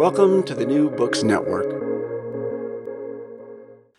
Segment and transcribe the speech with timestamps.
[0.00, 1.66] Welcome to the New Books Network.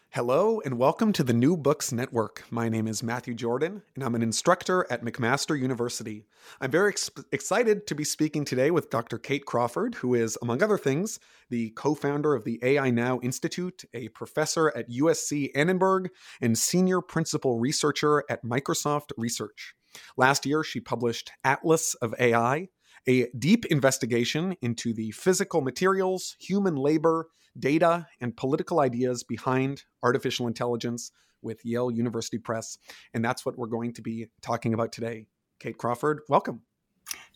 [0.09, 2.43] Hello, and welcome to the New Books Network.
[2.49, 6.25] My name is Matthew Jordan, and I'm an instructor at McMaster University.
[6.59, 9.19] I'm very ex- excited to be speaking today with Dr.
[9.19, 11.19] Kate Crawford, who is, among other things,
[11.51, 16.09] the co founder of the AI Now Institute, a professor at USC Annenberg,
[16.41, 19.75] and senior principal researcher at Microsoft Research.
[20.17, 22.69] Last year, she published Atlas of AI
[23.07, 30.47] a deep investigation into the physical materials, human labor, data, and political ideas behind artificial
[30.47, 32.77] intelligence with Yale University Press.
[33.13, 35.25] And that's what we're going to be talking about today.
[35.59, 36.61] Kate Crawford, welcome.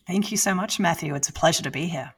[0.08, 1.16] Thank you so much, Matthew.
[1.16, 2.14] It's a pleasure to be here.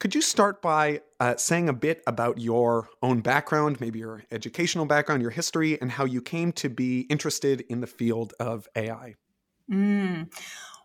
[0.00, 4.86] Could you start by uh, saying a bit about your own background, maybe your educational
[4.86, 9.14] background, your history, and how you came to be interested in the field of AI?
[9.70, 10.32] Mm.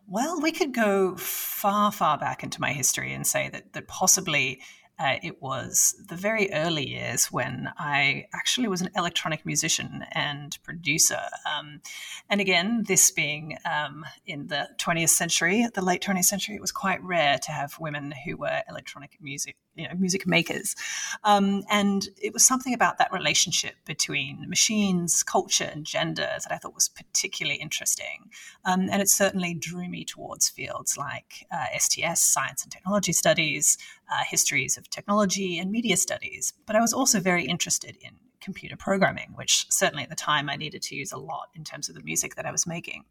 [0.08, 4.62] Well, we could go far, far back into my history and say that, that possibly
[5.00, 10.58] uh, it was the very early years when I actually was an electronic musician and
[10.64, 11.22] producer.
[11.52, 11.82] Um,
[12.30, 16.72] and again, this being um, in the 20th century, the late 20th century, it was
[16.72, 20.76] quite rare to have women who were electronic music, you know, music makers.
[21.24, 26.58] Um, and it was something about that relationship between machines, culture, and gender that I
[26.58, 28.30] thought was particularly interesting.
[28.66, 33.78] Um, and it certainly drew me towards fields like uh, STS, science and technology studies,
[34.12, 36.54] uh, histories of technology and media studies.
[36.66, 38.12] But I was also very interested in
[38.44, 41.90] computer programming, which certainly at the time I needed to use a lot in terms
[41.90, 43.06] of the music that I was making.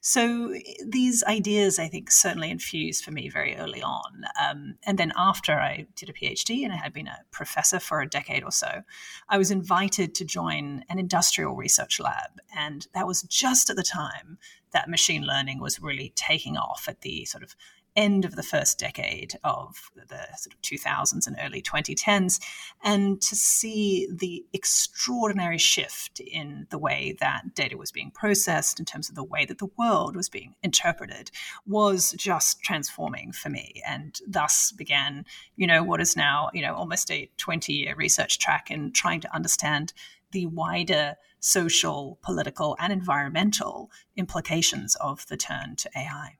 [0.00, 0.54] So
[0.84, 4.24] these ideas, I think, certainly infused for me very early on.
[4.42, 8.00] Um, and then after I did a PhD and I had been a professor for
[8.00, 8.82] a decade or so,
[9.28, 12.40] I was invited to join an industrial research lab.
[12.56, 14.38] And that was just at the time
[14.72, 17.54] that machine learning was really taking off at the sort of
[17.96, 22.40] end of the first decade of the sort of 2000s and early 2010s,
[22.82, 28.84] and to see the extraordinary shift in the way that data was being processed, in
[28.84, 31.30] terms of the way that the world was being interpreted,
[31.66, 33.82] was just transforming for me.
[33.86, 35.24] And thus began,
[35.56, 39.20] you know, what is now, you know, almost a 20 year research track in trying
[39.20, 39.92] to understand
[40.32, 46.38] the wider social, political, and environmental implications of the turn to AI.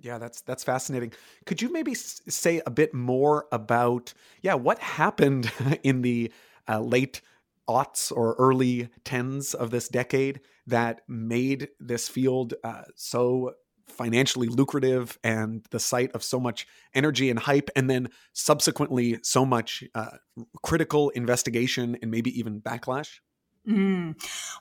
[0.00, 1.12] Yeah, that's that's fascinating.
[1.44, 5.50] Could you maybe say a bit more about yeah what happened
[5.82, 6.32] in the
[6.68, 7.20] uh, late
[7.68, 13.54] aughts or early tens of this decade that made this field uh, so
[13.88, 19.44] financially lucrative and the site of so much energy and hype, and then subsequently so
[19.44, 20.16] much uh,
[20.62, 23.20] critical investigation and maybe even backlash?
[23.66, 24.14] Mm.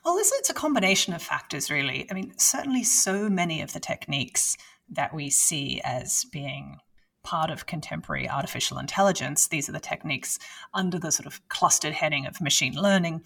[0.03, 2.07] Well, it's a combination of factors, really.
[2.09, 4.57] I mean, certainly so many of the techniques
[4.89, 6.77] that we see as being
[7.23, 10.39] part of contemporary artificial intelligence, these are the techniques
[10.73, 13.21] under the sort of clustered heading of machine learning,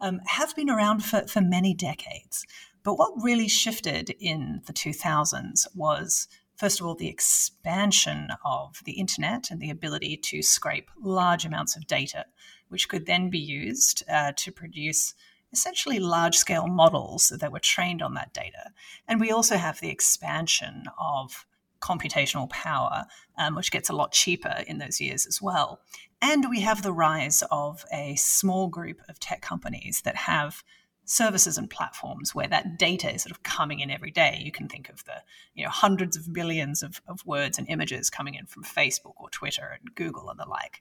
[0.00, 2.44] um, have been around for, for many decades.
[2.82, 8.92] But what really shifted in the 2000s was, first of all, the expansion of the
[8.92, 12.26] internet and the ability to scrape large amounts of data,
[12.68, 15.14] which could then be used uh, to produce
[15.52, 18.70] essentially large scale models that were trained on that data.
[19.08, 21.46] And we also have the expansion of
[21.80, 23.06] computational power,
[23.38, 25.80] um, which gets a lot cheaper in those years as well.
[26.20, 30.64] And we have the rise of a small group of tech companies that have
[31.06, 34.40] services and platforms where that data is sort of coming in every day.
[34.44, 35.22] You can think of the
[35.54, 39.30] you know hundreds of billions of, of words and images coming in from Facebook or
[39.30, 40.80] Twitter and Google and the like.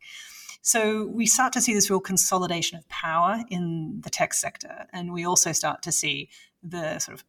[0.61, 5.13] So we start to see this real consolidation of power in the tech sector, and
[5.13, 6.29] we also start to see
[6.63, 7.23] the sort of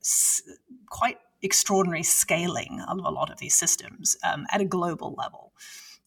[0.88, 5.52] quite extraordinary scaling of a lot of these systems um, at a global level.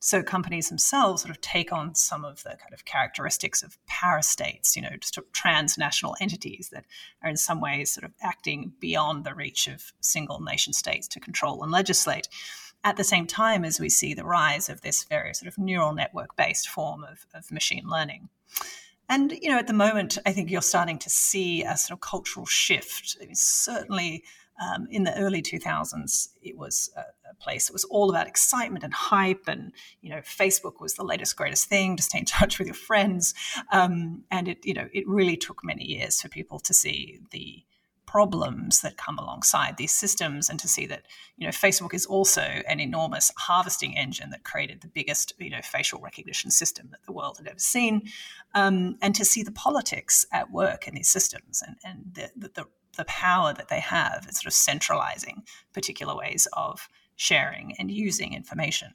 [0.02, 4.10] So companies themselves sort of take on some of the kind of characteristics of power
[4.20, 6.86] parastates, you know, just transnational entities that
[7.24, 11.20] are in some ways sort of acting beyond the reach of single nation states to
[11.20, 12.28] control and legislate.
[12.84, 15.94] At the same time as we see the rise of this very sort of neural
[15.94, 18.30] network based form of, of machine learning.
[19.10, 22.02] And you know, at the moment, I think you're starting to see a sort of
[22.02, 23.18] cultural shift.
[23.22, 24.24] I mean, certainly,
[24.60, 28.84] um, in the early 2000s, it was a, a, place that was all about excitement
[28.84, 29.72] and hype, and
[30.02, 33.34] you know, Facebook was the latest greatest thing to stay in touch with your friends.
[33.72, 37.64] Um, and it, you know, it really took many years for people to see the
[38.10, 41.04] problems that come alongside these systems and to see that
[41.38, 45.62] you know Facebook is also an enormous harvesting engine that created the biggest you know
[45.62, 48.02] facial recognition system that the world had ever seen
[48.56, 52.52] um, and to see the politics at work in these systems and, and the, the,
[52.56, 52.66] the
[53.06, 55.44] power that they have in sort of centralizing
[55.74, 58.94] particular ways of sharing and using information.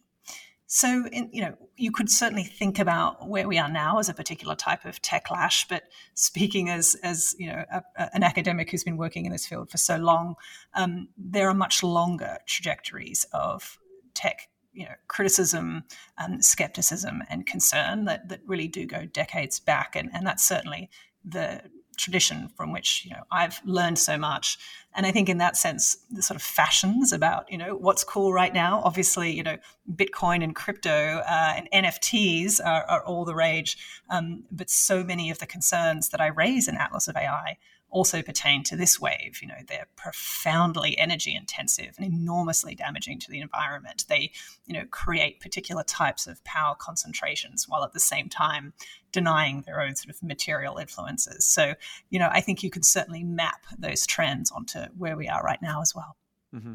[0.67, 4.15] So, in, you know, you could certainly think about where we are now as a
[4.15, 5.69] particular type of techlash.
[5.69, 5.85] But
[6.15, 9.71] speaking as, as you know, a, a, an academic who's been working in this field
[9.71, 10.37] for so long,
[10.73, 13.79] um, there are much longer trajectories of
[14.15, 15.85] tech you know, criticism,
[16.19, 19.95] um, skepticism, and concern that, that really do go decades back.
[19.95, 20.91] And, and that's certainly
[21.25, 21.63] the
[21.95, 24.59] tradition from which you know I've learned so much.
[24.97, 28.33] And I think in that sense, the sort of fashions about you know what's cool
[28.33, 28.83] right now.
[28.85, 29.57] Obviously, you know
[29.95, 33.77] Bitcoin and crypto uh, and NFTs are, are all the rage.
[34.11, 37.59] Um, but so many of the concerns that I raise in Atlas of AI
[37.95, 39.39] also pertain to this wave.
[39.41, 44.05] You know, they're profoundly energy intensive and enormously damaging to the environment.
[44.09, 44.33] They,
[44.67, 48.73] you know, create particular types of power concentrations while at the same time
[49.13, 51.47] denying their own sort of material influences.
[51.47, 51.75] So,
[52.11, 55.63] you know, I think you could certainly map those trends onto where we are right
[55.63, 56.17] now as well.
[56.53, 56.75] Mm-hmm.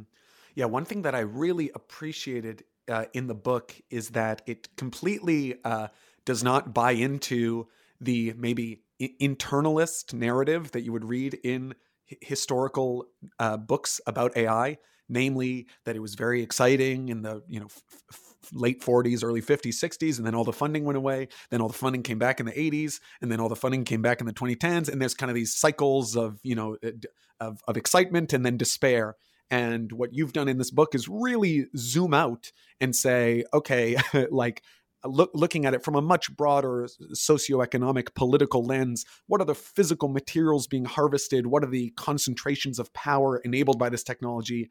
[0.55, 5.55] Yeah, one thing that I really appreciated uh, in the book is that it completely
[5.65, 5.89] uh,
[6.23, 7.67] does not buy into
[7.99, 11.73] the maybe internalist narrative that you would read in
[12.21, 13.05] historical
[13.39, 17.81] uh, books about AI, namely that it was very exciting in the you know f-
[18.11, 21.27] f- late 40s, early 50s, 60s, and then all the funding went away.
[21.49, 24.01] Then all the funding came back in the 80s, and then all the funding came
[24.01, 24.89] back in the 2010s.
[24.89, 26.91] And there's kind of these cycles of you know uh,
[27.39, 29.15] of, of excitement and then despair.
[29.51, 33.97] And what you've done in this book is really zoom out and say, okay,
[34.29, 34.61] like
[35.05, 40.09] look, looking at it from a much broader socioeconomic political lens what are the physical
[40.09, 41.47] materials being harvested?
[41.47, 44.69] What are the concentrations of power enabled by this technology?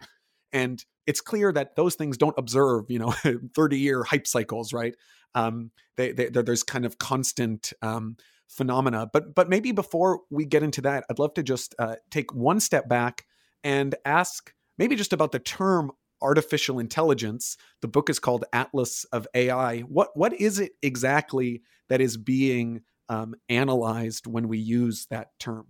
[0.52, 3.10] And it's clear that those things don't observe you know
[3.54, 4.94] 30 year hype cycles right?
[5.34, 8.16] Um, they, they, there's kind of constant um,
[8.48, 9.08] phenomena.
[9.12, 12.60] But but maybe before we get into that i'd love to just uh, take one
[12.60, 13.24] step back
[13.62, 17.56] and ask maybe just about the term artificial intelligence.
[17.80, 19.80] The book is called Atlas of AI.
[19.80, 25.66] What what is it exactly that is being um, analyzed when we use that term?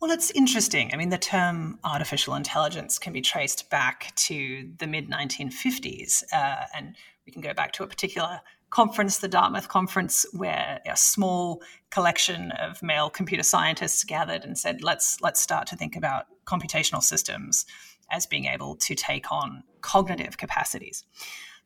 [0.00, 0.90] Well, it's interesting.
[0.92, 6.64] I mean, the term artificial intelligence can be traced back to the mid 1950s, uh,
[6.74, 11.62] and we can go back to a particular conference, the Dartmouth conference, where a small
[11.90, 17.02] collection of male computer scientists gathered and said, "Let's let's start to think about computational
[17.02, 17.64] systems
[18.10, 21.04] as being able to take on cognitive capacities.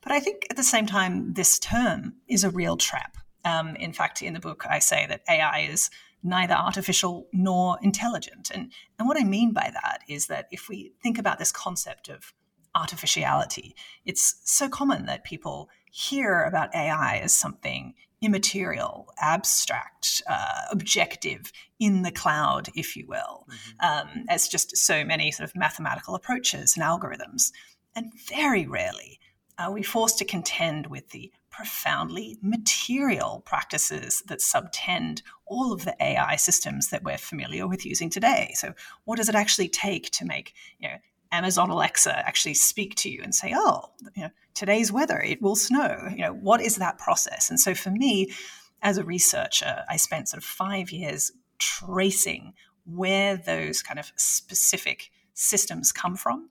[0.02, 3.16] But I think at the same time, this term is a real trap.
[3.44, 5.90] Um, in fact, in the book, I say that AI is
[6.22, 8.50] neither artificial nor intelligent.
[8.52, 12.08] And, and what I mean by that is that if we think about this concept
[12.08, 12.32] of
[12.74, 21.52] artificiality, it's so common that people hear about AI as something immaterial, abstract, uh, objective,
[21.78, 24.08] in the cloud, if you will, mm-hmm.
[24.18, 27.52] um, as just so many sort of mathematical approaches and algorithms.
[27.96, 29.18] And very rarely
[29.58, 35.94] are we forced to contend with the profoundly material practices that subtend all of the
[36.00, 38.52] AI systems that we're familiar with using today.
[38.54, 38.72] So,
[39.04, 40.96] what does it actually take to make you know,
[41.32, 45.56] Amazon Alexa actually speak to you and say, "Oh, you know, today's weather, it will
[45.56, 47.50] snow." You know, what is that process?
[47.50, 48.32] And so for me,
[48.82, 52.54] as a researcher, I spent sort of 5 years tracing
[52.86, 56.48] where those kind of specific systems come from.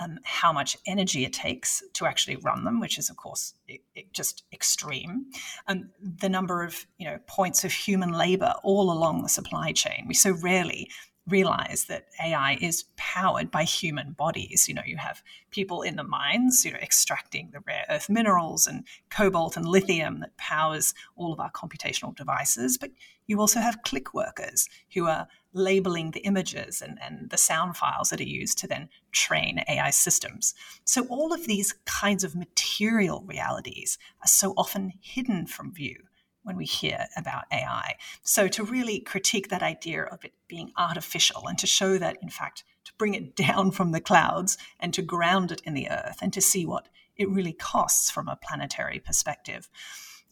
[0.00, 3.82] um, how much energy it takes to actually run them, which is, of course, it,
[3.94, 5.26] it just extreme.
[5.68, 10.06] Um, the number of you know points of human labor all along the supply chain.
[10.08, 10.90] We so rarely
[11.28, 14.68] realize that AI is powered by human bodies.
[14.68, 18.66] You know, you have people in the mines, you know, extracting the rare earth minerals
[18.66, 22.78] and cobalt and lithium that powers all of our computational devices.
[22.78, 22.90] But
[23.26, 28.10] you also have click workers who are labeling the images and, and the sound files
[28.10, 30.54] that are used to then train AI systems.
[30.84, 36.04] So all of these kinds of material realities are so often hidden from view
[36.42, 37.96] when we hear about AI.
[38.22, 42.30] So, to really critique that idea of it being artificial and to show that, in
[42.30, 46.18] fact, to bring it down from the clouds and to ground it in the earth
[46.22, 49.68] and to see what it really costs from a planetary perspective.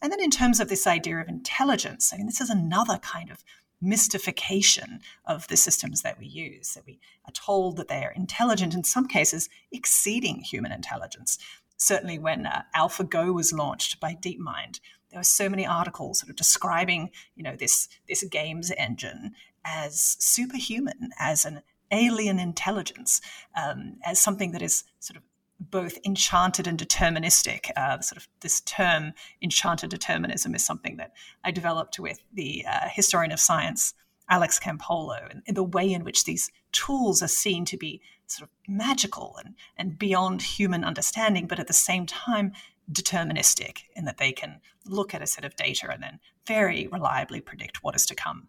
[0.01, 3.29] And then, in terms of this idea of intelligence, I mean, this is another kind
[3.29, 3.43] of
[3.81, 8.73] mystification of the systems that we use, that we are told that they are intelligent,
[8.73, 11.37] in some cases, exceeding human intelligence.
[11.77, 16.35] Certainly, when uh, AlphaGo was launched by DeepMind, there were so many articles sort of
[16.35, 19.33] describing, you know, this this games engine
[19.65, 21.61] as superhuman, as an
[21.91, 23.19] alien intelligence,
[23.55, 25.23] um, as something that is sort of
[25.59, 27.69] both enchanted and deterministic.
[27.75, 31.11] Uh, sort of this term, enchanted determinism, is something that
[31.43, 33.93] I developed with the uh, historian of science
[34.29, 38.47] Alex Campolo, and, and the way in which these tools are seen to be sort
[38.47, 42.53] of magical and, and beyond human understanding, but at the same time
[42.91, 47.41] deterministic in that they can look at a set of data and then very reliably
[47.41, 48.47] predict what is to come.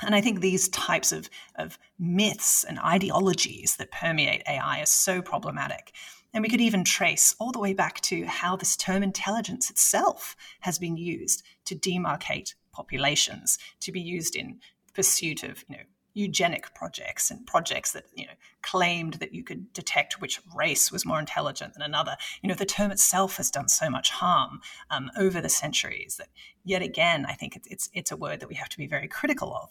[0.00, 5.22] And I think these types of, of myths and ideologies that permeate AI are so
[5.22, 5.92] problematic.
[6.34, 10.34] And we could even trace all the way back to how this term intelligence itself
[10.60, 14.58] has been used to demarcate populations, to be used in
[14.94, 15.82] pursuit of you know
[16.14, 21.06] eugenic projects and projects that you know claimed that you could detect which race was
[21.06, 22.16] more intelligent than another.
[22.42, 26.28] You know, the term itself has done so much harm um, over the centuries that
[26.64, 29.08] yet again, I think it's, it's it's a word that we have to be very
[29.08, 29.70] critical of.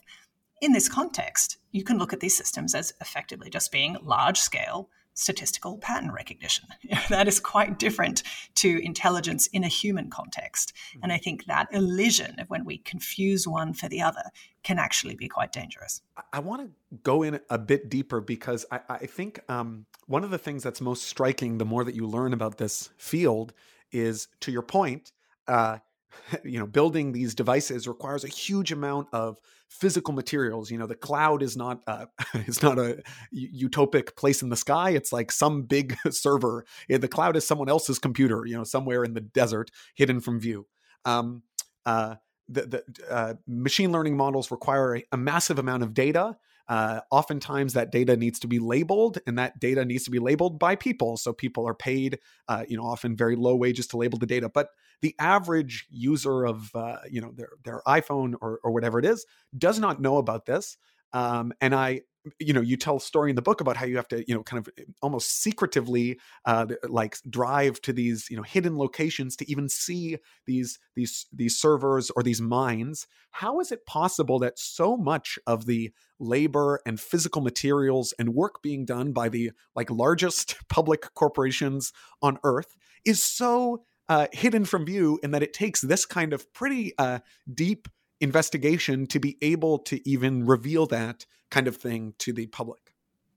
[0.61, 4.89] In this context, you can look at these systems as effectively just being large scale
[5.13, 6.67] statistical pattern recognition.
[7.09, 8.23] that is quite different
[8.55, 10.73] to intelligence in a human context.
[11.01, 14.23] And I think that elision of when we confuse one for the other
[14.63, 16.01] can actually be quite dangerous.
[16.31, 20.29] I want to go in a bit deeper because I, I think um, one of
[20.29, 23.53] the things that's most striking the more that you learn about this field
[23.91, 25.11] is, to your point,
[25.47, 25.79] uh,
[26.43, 29.39] you know building these devices requires a huge amount of
[29.69, 33.01] physical materials you know the cloud is not uh, it's not a
[33.33, 37.99] utopic place in the sky it's like some big server the cloud is someone else's
[37.99, 40.67] computer you know somewhere in the desert hidden from view.
[41.05, 41.43] Um,
[41.85, 42.15] uh,
[42.47, 46.37] the, the uh, machine learning models require a, a massive amount of data
[46.71, 50.57] uh, oftentimes that data needs to be labeled and that data needs to be labeled
[50.57, 51.17] by people.
[51.17, 54.47] So people are paid uh, you know often very low wages to label the data
[54.47, 54.69] but
[55.01, 59.25] the average user of uh, you know their their iphone or, or whatever it is
[59.57, 60.77] does not know about this.
[61.11, 62.01] Um, and i
[62.39, 64.35] you know you tell a story in the book about how you have to you
[64.35, 69.35] know kind of eh, almost secretively uh, like drive to these you know hidden locations
[69.35, 73.07] to even see these these these servers or these mines.
[73.31, 78.61] How is it possible that so much of the labor and physical materials and work
[78.61, 84.85] being done by the like largest public corporations on earth is so uh, hidden from
[84.85, 87.19] view and that it takes this kind of pretty uh,
[87.51, 87.87] deep
[88.21, 92.93] investigation to be able to even reveal that kind of thing to the public?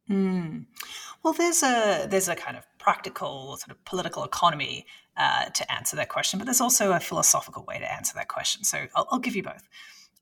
[0.09, 0.67] Mm.
[1.23, 4.87] Well, there's a there's a kind of practical sort of political economy
[5.17, 8.65] uh, to answer that question, but there's also a philosophical way to answer that question.
[8.65, 9.67] So I'll, I'll, give you both.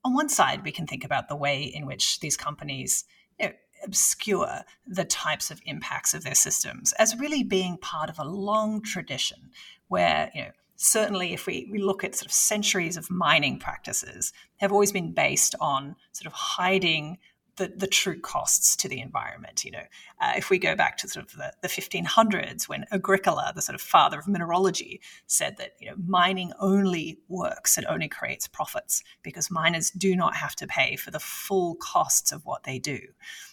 [0.04, 3.04] On one side, we can think about the way in which these companies
[3.40, 3.52] you know,
[3.84, 8.80] obscure the types of impacts of their systems as really being part of a long
[8.82, 9.50] tradition
[9.88, 10.50] where you know
[10.82, 15.12] certainly if we, we look at sort of centuries of mining practices have always been
[15.12, 17.18] based on sort of hiding
[17.56, 19.64] the, the true costs to the environment.
[19.64, 19.84] You know,
[20.20, 23.74] uh, if we go back to sort of the, the 1500s, when Agricola, the sort
[23.74, 29.02] of father of mineralogy, said that you know mining only works, it only creates profits
[29.22, 32.98] because miners do not have to pay for the full costs of what they do.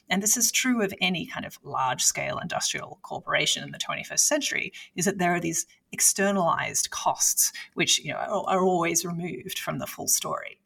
[0.09, 4.19] And this is true of any kind of large scale industrial corporation in the 21st
[4.19, 9.59] century, is that there are these externalized costs which you know are, are always removed
[9.59, 10.59] from the full story.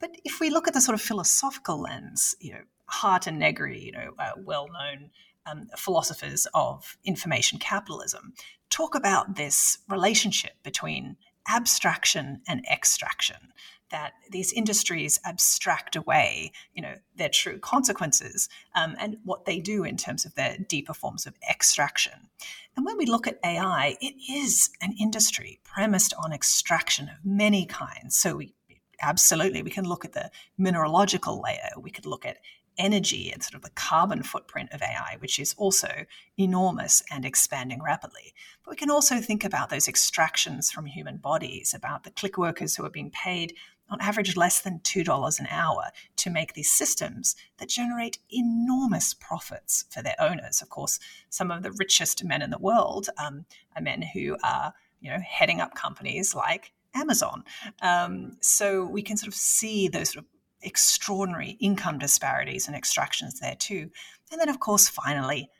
[0.00, 3.80] But if we look at the sort of philosophical lens, you know, Hardt and Negri,
[3.80, 5.10] you know, uh, well-known
[5.46, 8.34] um, philosophers of information capitalism,
[8.68, 11.16] talk about this relationship between
[11.48, 13.52] abstraction and extraction
[13.90, 19.84] that these industries abstract away, you know, their true consequences um, and what they do
[19.84, 22.28] in terms of their deeper forms of extraction.
[22.74, 27.66] And when we look at AI, it is an industry premised on extraction of many
[27.66, 28.18] kinds.
[28.18, 28.54] So we
[29.02, 31.70] absolutely we can look at the mineralogical layer.
[31.78, 32.38] We could look at
[32.78, 36.04] energy and sort of the carbon footprint of AI, which is also
[36.38, 38.34] enormous and expanding rapidly.
[38.64, 42.76] But we can also think about those extractions from human bodies, about the click workers
[42.76, 43.54] who are being paid
[43.90, 45.84] on average less than $2 an hour
[46.16, 50.62] to make these systems that generate enormous profits for their owners.
[50.62, 50.98] Of course,
[51.28, 53.44] some of the richest men in the world um,
[53.76, 57.44] are men who are you know, heading up companies like Amazon.
[57.82, 60.30] Um, so we can sort of see those sort of
[60.62, 63.90] extraordinary income disparities and extractions there too.
[64.30, 65.50] And then, of course, finally,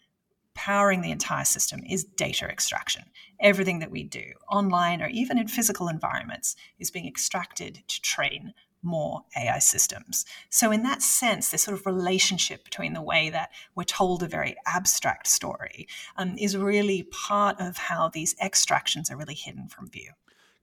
[0.54, 3.04] powering the entire system is data extraction.
[3.40, 8.52] Everything that we do, online or even in physical environments, is being extracted to train
[8.82, 10.24] more AI systems.
[10.50, 14.28] So, in that sense, this sort of relationship between the way that we're told a
[14.28, 19.88] very abstract story um, is really part of how these extractions are really hidden from
[19.88, 20.12] view.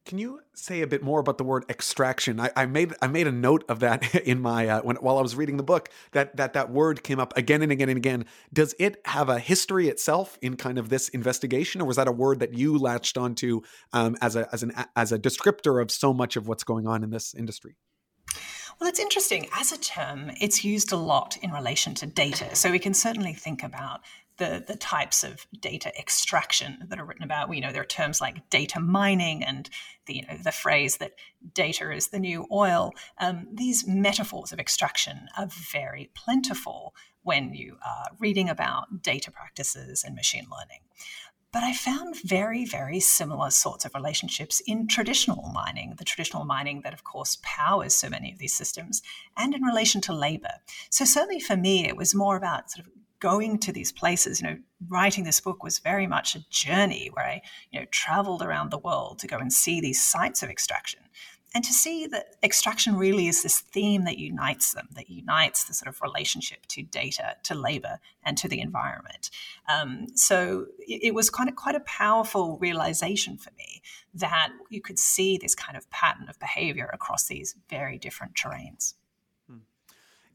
[0.05, 2.39] Can you say a bit more about the word extraction?
[2.39, 5.21] I, I made I made a note of that in my uh, when while I
[5.21, 8.25] was reading the book that that that word came up again and again and again.
[8.51, 12.11] Does it have a history itself in kind of this investigation, or was that a
[12.11, 13.61] word that you latched onto
[13.93, 17.03] um, as a as an as a descriptor of so much of what's going on
[17.03, 17.75] in this industry?
[18.79, 19.47] Well, it's interesting.
[19.53, 22.55] As a term, it's used a lot in relation to data.
[22.55, 24.01] So we can certainly think about
[24.39, 27.53] the, the types of data extraction that are written about.
[27.53, 29.69] You know, there are terms like data mining and
[30.07, 31.13] the, you know, the phrase that
[31.53, 32.93] data is the new oil.
[33.19, 40.03] Um, these metaphors of extraction are very plentiful when you are reading about data practices
[40.03, 40.81] and machine learning.
[41.51, 46.81] But I found very, very similar sorts of relationships in traditional mining, the traditional mining
[46.81, 49.01] that, of course, powers so many of these systems,
[49.35, 50.61] and in relation to labor.
[50.91, 54.47] So, certainly for me, it was more about sort of going to these places, you
[54.47, 54.57] know,
[54.87, 58.77] writing this book was very much a journey where I, you know, traveled around the
[58.77, 61.01] world to go and see these sites of extraction
[61.55, 65.73] and to see that extraction really is this theme that unites them, that unites the
[65.73, 69.31] sort of relationship to data, to labor, and to the environment.
[69.67, 73.81] Um, so it, it, was kind of quite a powerful realization for me
[74.13, 78.93] that you could see this kind of pattern of behavior across these very different terrains.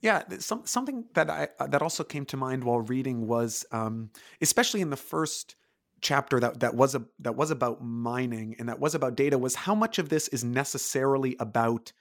[0.05, 4.11] Yeah, some, something that I uh, that also came to mind while reading was, um,
[4.43, 5.57] especially in the first
[6.03, 9.55] chapter that that was a that was about mining and that was about data, was
[9.55, 11.95] how much of this is necessarily about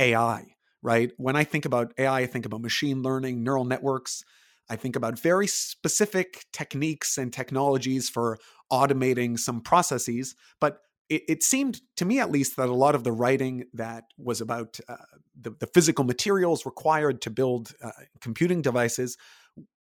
[0.00, 1.12] AI, right?
[1.16, 4.24] When I think about AI, I think about machine learning, neural networks.
[4.68, 8.36] I think about very specific techniques and technologies for
[8.72, 13.04] automating some processes, but it, it, seemed to me at least that a lot of
[13.04, 14.96] the writing that was about uh,
[15.40, 17.90] the, the, physical materials required to build uh,
[18.20, 19.16] computing devices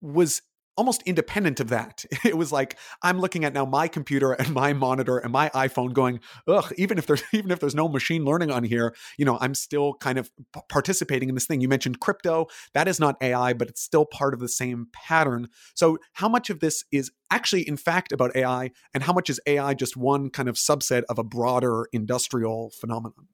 [0.01, 0.43] was
[0.77, 2.05] almost independent of that.
[2.25, 5.93] It was like I'm looking at now my computer and my monitor and my iPhone
[5.93, 9.39] going, ugh, even if there's even if there's no machine learning on here, you know,
[9.41, 10.31] I'm still kind of
[10.69, 11.61] participating in this thing.
[11.61, 15.49] You mentioned crypto, that is not AI, but it's still part of the same pattern.
[15.75, 19.41] So how much of this is actually in fact about AI and how much is
[19.47, 23.29] AI just one kind of subset of a broader industrial phenomenon?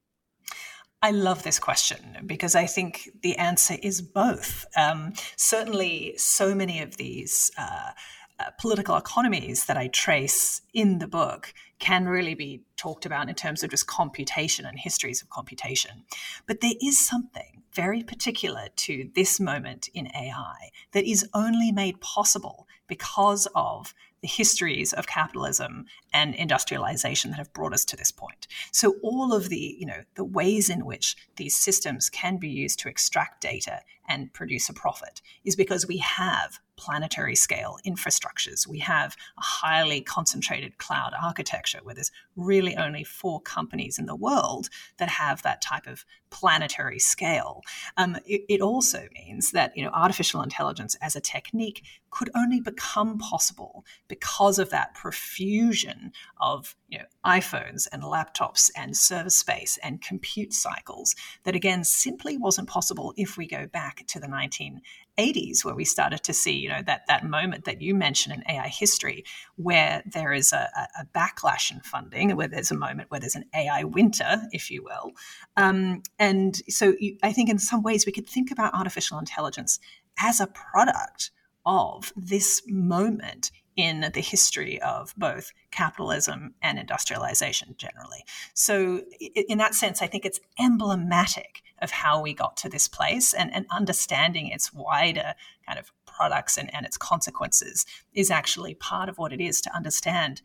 [1.01, 4.67] I love this question because I think the answer is both.
[4.77, 7.93] Um, certainly, so many of these uh,
[8.41, 13.35] uh, political economies that I trace in the book can really be talked about in
[13.37, 16.05] terms of just computation and histories of computation.
[16.47, 22.01] But there is something very particular to this moment in AI that is only made
[22.01, 28.11] possible because of the histories of capitalism and industrialization that have brought us to this
[28.11, 28.47] point.
[28.73, 32.79] So all of the, you know, the ways in which these systems can be used
[32.81, 38.67] to extract data and produce a profit is because we have planetary scale infrastructures.
[38.67, 44.15] We have a highly concentrated cloud architecture where there's really only four companies in the
[44.15, 44.69] world
[44.99, 47.63] that have that type of planetary scale.
[47.97, 52.61] Um, it, it also means that you know artificial intelligence as a technique could only
[52.61, 59.79] become possible because of that profusion of you know, iPhones and laptops and server space
[59.83, 65.65] and compute cycles that again simply wasn't possible if we go back to the 1980s
[65.65, 68.69] where we started to see you know that that moment that you mentioned in AI
[68.69, 69.25] history
[69.57, 70.69] where there is a,
[71.01, 74.83] a backlash in funding where there's a moment where there's an AI winter if you
[74.83, 75.13] will.
[75.57, 79.79] Um, and so you, I think in some ways we could think about artificial intelligence
[80.19, 81.31] as a product
[81.67, 88.25] of this moment in the history of both capitalism and industrialization generally.
[88.53, 89.03] So,
[89.49, 93.55] in that sense, I think it's emblematic of how we got to this place and,
[93.55, 99.17] and understanding its wider kind of products and, and its consequences is actually part of
[99.17, 100.43] what it is to understand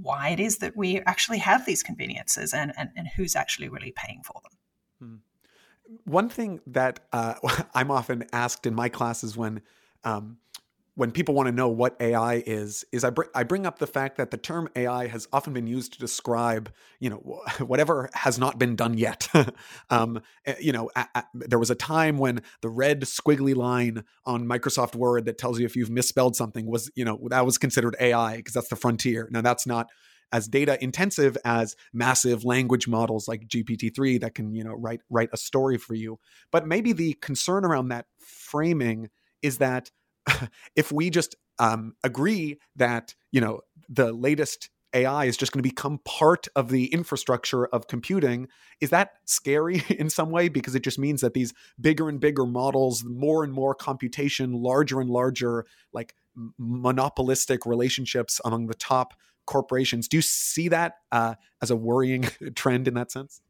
[0.00, 3.92] why it is that we actually have these conveniences and, and, and who's actually really
[3.94, 4.52] paying for them.
[4.98, 5.16] Hmm.
[6.10, 7.34] One thing that uh,
[7.74, 9.60] I'm often asked in my classes when
[10.04, 10.38] um,
[10.94, 13.86] when people want to know what AI is, is I, br- I bring up the
[13.86, 17.16] fact that the term AI has often been used to describe, you know,
[17.58, 19.28] whatever has not been done yet.
[19.90, 20.90] um, eh, you know,
[21.34, 25.64] there was a time when the red squiggly line on Microsoft Word that tells you
[25.64, 29.28] if you've misspelled something was, you know, that was considered AI because that's the frontier.
[29.30, 29.88] Now that's not
[30.30, 35.28] as data intensive as massive language models like GPT-3 that can, you know, write write
[35.32, 36.18] a story for you.
[36.50, 39.08] But maybe the concern around that framing
[39.42, 39.90] is that
[40.76, 45.68] if we just um, agree that you know the latest AI is just going to
[45.68, 48.48] become part of the infrastructure of computing.
[48.80, 50.48] Is that scary in some way?
[50.48, 55.00] Because it just means that these bigger and bigger models, more and more computation, larger
[55.00, 56.14] and larger, like
[56.58, 59.14] monopolistic relationships among the top
[59.46, 60.08] corporations.
[60.08, 63.40] Do you see that uh, as a worrying trend in that sense?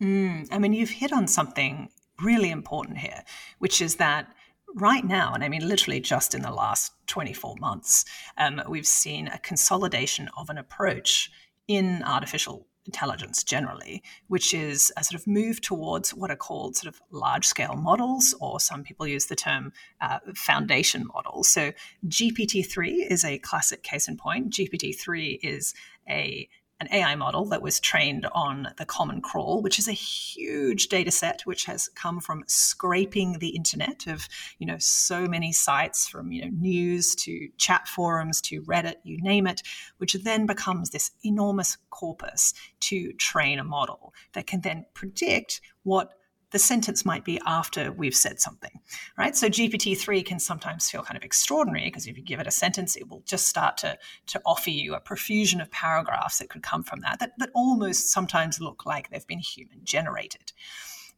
[0.00, 1.88] Mm, I mean, you've hit on something
[2.20, 3.22] really important here,
[3.58, 4.32] which is that
[4.74, 8.04] right now, and I mean literally just in the last 24 months,
[8.38, 11.30] um, we've seen a consolidation of an approach
[11.68, 16.92] in artificial intelligence generally, which is a sort of move towards what are called sort
[16.92, 21.48] of large scale models, or some people use the term uh, foundation models.
[21.48, 21.72] So
[22.08, 24.50] GPT 3 is a classic case in point.
[24.50, 25.74] GPT 3 is
[26.08, 26.48] a
[26.82, 31.12] an AI model that was trained on the Common Crawl, which is a huge data
[31.12, 36.32] set which has come from scraping the internet of, you know, so many sites from,
[36.32, 39.62] you know, news to chat forums to Reddit, you name it,
[39.98, 46.14] which then becomes this enormous corpus to train a model that can then predict what
[46.52, 48.80] the sentence might be after we've said something,
[49.16, 49.34] right?
[49.34, 52.94] So GPT-3 can sometimes feel kind of extraordinary because if you give it a sentence,
[52.94, 56.82] it will just start to, to offer you a profusion of paragraphs that could come
[56.82, 60.52] from that, that, that almost sometimes look like they've been human generated.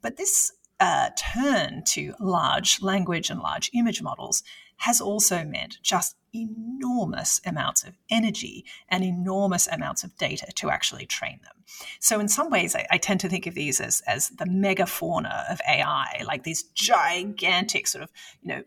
[0.01, 4.43] But this uh, turn to large language and large image models
[4.79, 11.07] has also meant just enormous amounts of energy and enormous amounts of data to actually
[11.07, 11.65] train them.
[12.01, 15.51] So, in some ways, I, I, tend to think of these as, as the megafauna
[15.51, 18.11] of AI, like these gigantic sort of,
[18.43, 18.63] you know,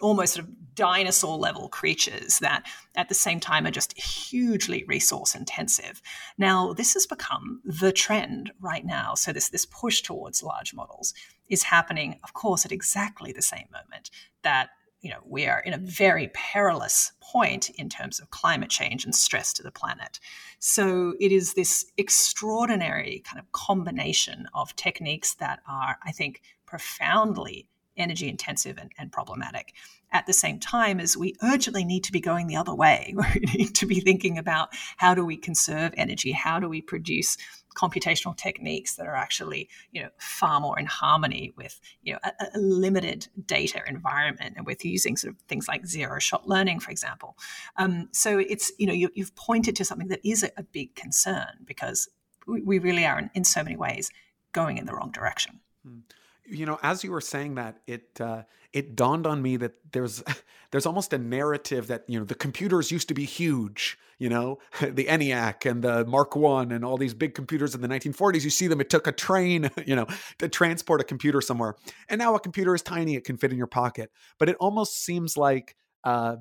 [0.00, 2.64] almost sort of dinosaur level creatures that
[2.96, 6.02] at the same time are just hugely resource intensive.
[6.38, 9.14] Now, this has become the trend right now.
[9.14, 11.14] So, this, this push towards large models
[11.48, 14.10] is happening, of course, at exactly the same moment
[14.42, 14.70] that
[15.02, 19.14] you know we are in a very perilous point in terms of climate change and
[19.14, 20.18] stress to the planet.
[20.58, 27.68] So it is this extraordinary kind of combination of techniques that are i think profoundly
[27.96, 29.74] energy intensive and, and, problematic.
[30.12, 33.14] At the same time as we urgently need to be going the other way.
[33.34, 36.32] We need to be thinking about how do we conserve energy?
[36.32, 37.36] How do we produce
[37.76, 42.32] computational techniques that are actually you know far more in harmony with you know a,
[42.54, 44.54] a limited data environment.
[44.56, 47.36] And with using sort of things like zero shot learning for example.
[47.76, 50.94] Um, so it's you know you, have pointed to something that is a, a big
[50.94, 52.08] concern because
[52.46, 54.10] we, we, really are in, in so many ways
[54.52, 55.60] going in the wrong direction.
[55.86, 56.00] Hmm
[56.46, 60.22] you know, as you were saying that, it uh, it dawned on me that there's
[60.70, 63.98] there's almost a narrative that you know the computers used to be huge.
[64.18, 67.88] You know, the ENIAC and the Mark One and all these big computers in the
[67.88, 68.44] 1940s.
[68.44, 70.06] You see them; it took a train, you know,
[70.38, 71.76] to transport a computer somewhere.
[72.08, 74.10] And now a computer is tiny; it can fit in your pocket.
[74.38, 76.36] But it almost seems like uh,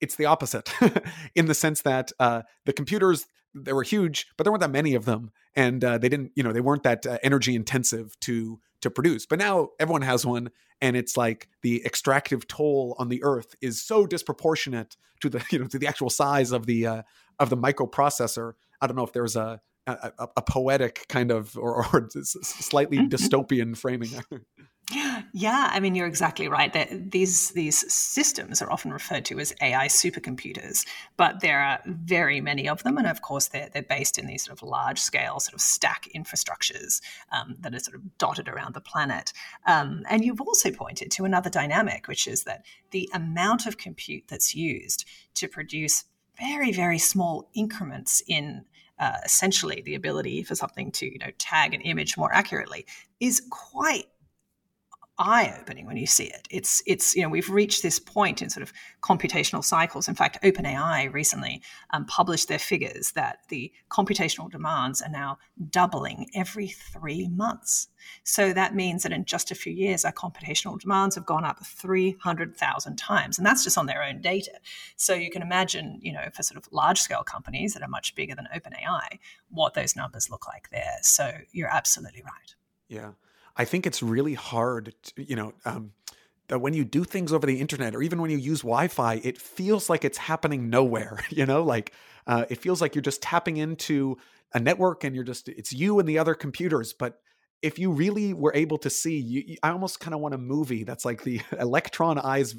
[0.00, 0.72] it's the opposite,
[1.34, 4.94] in the sense that uh, the computers they were huge, but there weren't that many
[4.94, 8.60] of them, and uh, they didn't, you know, they weren't that uh, energy intensive to
[8.80, 9.26] to produce.
[9.26, 13.82] But now everyone has one, and it's like the extractive toll on the earth is
[13.82, 17.02] so disproportionate to the you know to the actual size of the uh,
[17.38, 18.52] of the microprocessor.
[18.80, 23.08] I don't know if there's a a, a poetic kind of or, or slightly mm-hmm.
[23.08, 24.10] dystopian framing.
[25.32, 26.72] Yeah, I mean you're exactly right.
[26.72, 30.84] That these these systems are often referred to as AI supercomputers,
[31.16, 34.44] but there are very many of them, and of course they're they're based in these
[34.44, 37.00] sort of large scale sort of stack infrastructures
[37.30, 39.32] um, that are sort of dotted around the planet.
[39.66, 44.24] Um, and you've also pointed to another dynamic, which is that the amount of compute
[44.28, 46.04] that's used to produce
[46.38, 48.64] very very small increments in
[48.98, 52.84] uh, essentially the ability for something to you know tag an image more accurately
[53.20, 54.06] is quite
[55.20, 56.48] eye-opening when you see it.
[56.50, 60.08] It's it's you know we've reached this point in sort of computational cycles.
[60.08, 65.38] In fact, OpenAI recently um, published their figures that the computational demands are now
[65.70, 67.88] doubling every three months.
[68.24, 71.64] So that means that in just a few years, our computational demands have gone up
[71.64, 74.52] 300,000 times, and that's just on their own data.
[74.96, 78.34] So you can imagine, you know, for sort of large-scale companies that are much bigger
[78.34, 79.18] than OpenAI,
[79.50, 80.96] what those numbers look like there.
[81.02, 82.54] So you're absolutely right.
[82.88, 83.10] Yeah.
[83.56, 85.92] I think it's really hard, to, you know, um,
[86.48, 89.38] that when you do things over the internet or even when you use Wi-Fi, it
[89.38, 91.20] feels like it's happening nowhere.
[91.30, 91.92] You know, like
[92.26, 94.18] uh, it feels like you're just tapping into
[94.52, 97.20] a network and you're just it's you and the other computers, but
[97.62, 100.84] if you really were able to see, you, I almost kind of want a movie
[100.84, 102.54] that's like the electron eyes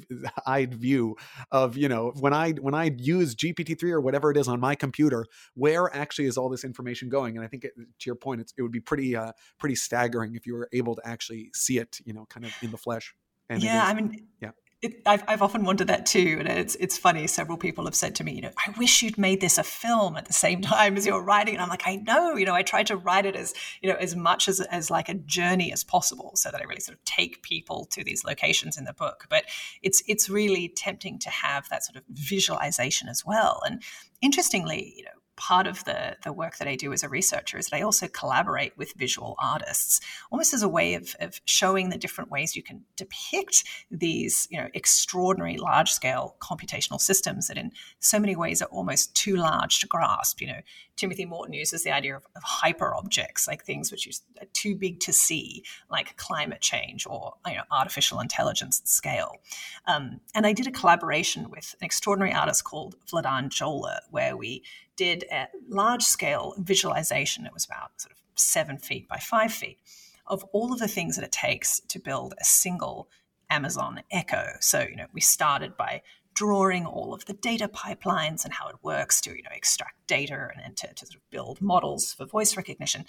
[0.46, 1.16] eyed view
[1.50, 4.60] of you know when I when I use GPT three or whatever it is on
[4.60, 7.36] my computer, where actually is all this information going?
[7.36, 10.46] And I think it, to your point, it would be pretty uh, pretty staggering if
[10.46, 13.14] you were able to actually see it, you know, kind of in the flesh.
[13.48, 14.50] And yeah, I mean, yeah
[14.82, 17.28] it, I've, I've often wondered that too, and it's it's funny.
[17.28, 20.16] Several people have said to me, you know, I wish you'd made this a film
[20.16, 22.62] at the same time as you're writing, and I'm like, I know, you know, I
[22.62, 25.84] try to write it as you know as much as as like a journey as
[25.84, 29.26] possible, so that I really sort of take people to these locations in the book.
[29.30, 29.44] But
[29.82, 33.62] it's it's really tempting to have that sort of visualization as well.
[33.64, 33.82] And
[34.20, 37.66] interestingly, you know, part of the, the work that I do as a researcher is
[37.66, 41.98] that I also collaborate with visual artists, almost as a way of, of showing the
[41.98, 47.72] different ways you can depict these, you know, extraordinary large scale computational systems that in
[47.98, 50.40] so many ways are almost too large to grasp.
[50.40, 50.60] You know,
[50.96, 55.00] Timothy Morton uses the idea of, of hyper objects, like things which are too big
[55.00, 59.38] to see, like climate change or you know, artificial intelligence at scale.
[59.86, 64.62] Um, and I did a collaboration with an extraordinary artist called Vladan Joler, where we
[64.96, 67.46] did a large scale visualization.
[67.46, 69.78] It was about sort of seven feet by five feet
[70.26, 73.08] of all of the things that it takes to build a single
[73.50, 74.54] Amazon Echo.
[74.60, 76.02] So, you know, we started by
[76.34, 80.48] drawing all of the data pipelines and how it works to, you know, extract data
[80.54, 83.04] and then to, to sort of build models for voice recognition.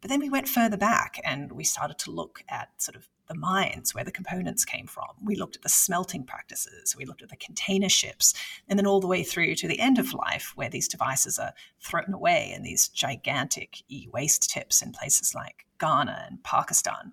[0.00, 3.34] But then we went further back and we started to look at sort of the
[3.34, 5.08] mines where the components came from.
[5.22, 8.32] We looked at the smelting practices, we looked at the container ships,
[8.68, 11.52] and then all the way through to the end of life where these devices are
[11.80, 17.12] thrown away in these gigantic e waste tips in places like Ghana and Pakistan.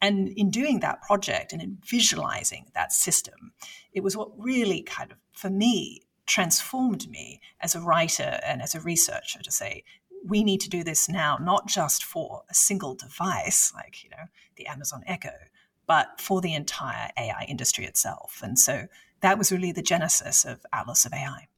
[0.00, 3.52] And in doing that project and in visualizing that system,
[3.92, 8.74] it was what really kind of, for me, transformed me as a writer and as
[8.74, 9.84] a researcher to say,
[10.26, 14.24] we need to do this now, not just for a single device like, you know,
[14.56, 15.34] the Amazon Echo,
[15.86, 18.40] but for the entire AI industry itself.
[18.42, 18.88] And so
[19.20, 21.48] that was really the genesis of Atlas of AI.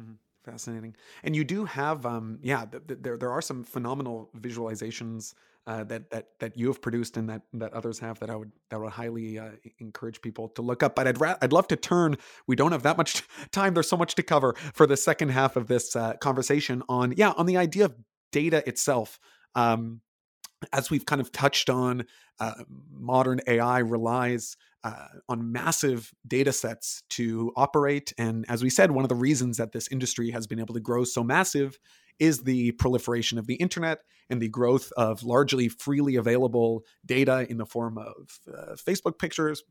[0.00, 0.12] Mm-hmm.
[0.44, 0.94] Fascinating.
[1.22, 5.34] And you do have, um, yeah, th- th- there there are some phenomenal visualizations
[5.66, 8.52] uh, that that that you have produced and that that others have that I would
[8.68, 10.94] that would highly uh, encourage people to look up.
[10.94, 12.18] But I'd ra- I'd love to turn.
[12.46, 13.72] We don't have that much time.
[13.72, 17.32] There's so much to cover for the second half of this uh, conversation on yeah
[17.38, 17.94] on the idea of
[18.34, 19.20] data itself.
[19.54, 20.00] Um,
[20.72, 22.04] as we've kind of touched on,
[22.40, 28.12] uh, modern AI relies uh, on massive data sets to operate.
[28.18, 30.80] And as we said, one of the reasons that this industry has been able to
[30.80, 31.78] grow so massive
[32.18, 37.56] is the proliferation of the internet and the growth of largely freely available data in
[37.56, 39.62] the form of uh, Facebook pictures,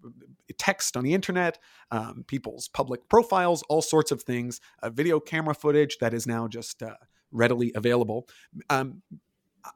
[0.58, 1.58] text on the internet,
[1.91, 6.47] um, people's public profiles, all sorts of things, uh, video camera footage that is now
[6.47, 6.95] just uh,
[7.34, 8.28] readily available.
[8.69, 9.02] Um,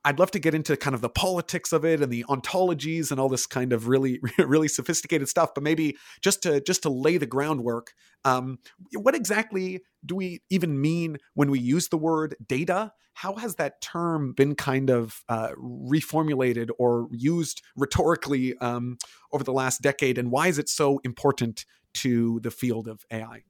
[0.03, 3.19] I'd love to get into kind of the politics of it and the ontologies and
[3.19, 5.53] all this kind of really, really sophisticated stuff.
[5.53, 7.93] But maybe just to just to lay the groundwork,
[8.25, 8.59] um,
[8.93, 12.91] what exactly do we even mean when we use the word data?
[13.13, 18.97] How has that term been kind of uh, reformulated or used rhetorically um,
[19.31, 21.65] over the last decade, and why is it so important
[21.95, 23.41] to the field of AI?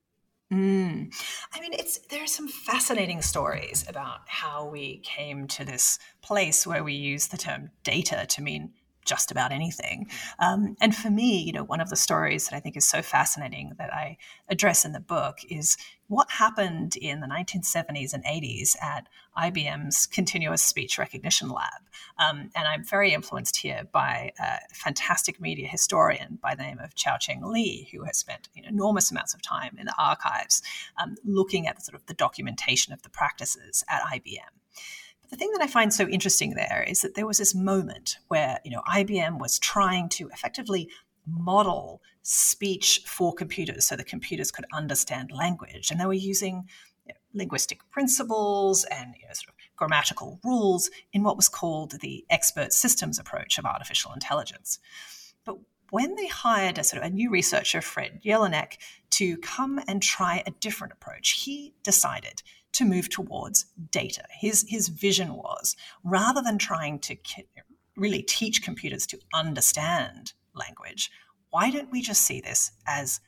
[0.51, 1.13] Mm.
[1.53, 6.65] I mean, it's there are some fascinating stories about how we came to this place
[6.65, 8.71] where we use the term data to mean
[9.07, 10.09] just about anything.
[10.39, 13.01] Um, and for me, you know, one of the stories that I think is so
[13.01, 14.17] fascinating that I
[14.49, 20.63] address in the book is what happened in the 1970s and 80s at IBM's Continuous
[20.63, 21.81] Speech Recognition Lab.
[22.17, 26.95] Um, and I'm very influenced here by a fantastic media historian by the name of
[26.95, 30.61] Xiaochang Li, who has spent you know, enormous amounts of time in the archives
[31.01, 34.57] um, looking at the, sort of the documentation of the practices at IBM
[35.29, 38.59] the thing that I find so interesting there is that there was this moment where,
[38.63, 40.89] you know, IBM was trying to effectively
[41.25, 45.91] model speech for computers so that computers could understand language.
[45.91, 46.67] And they were using
[47.05, 51.99] you know, linguistic principles and you know, sort of grammatical rules in what was called
[51.99, 54.79] the expert systems approach of artificial intelligence.
[55.45, 55.57] But
[55.89, 58.77] when they hired a sort of a new researcher, Fred Jelinek,
[59.11, 62.43] to come and try a different approach, he decided
[62.77, 64.23] to move towards data.
[64.39, 67.17] His, his vision was rather than trying to
[67.95, 71.11] really teach computers to understand language,
[71.49, 73.19] why don't we just see this as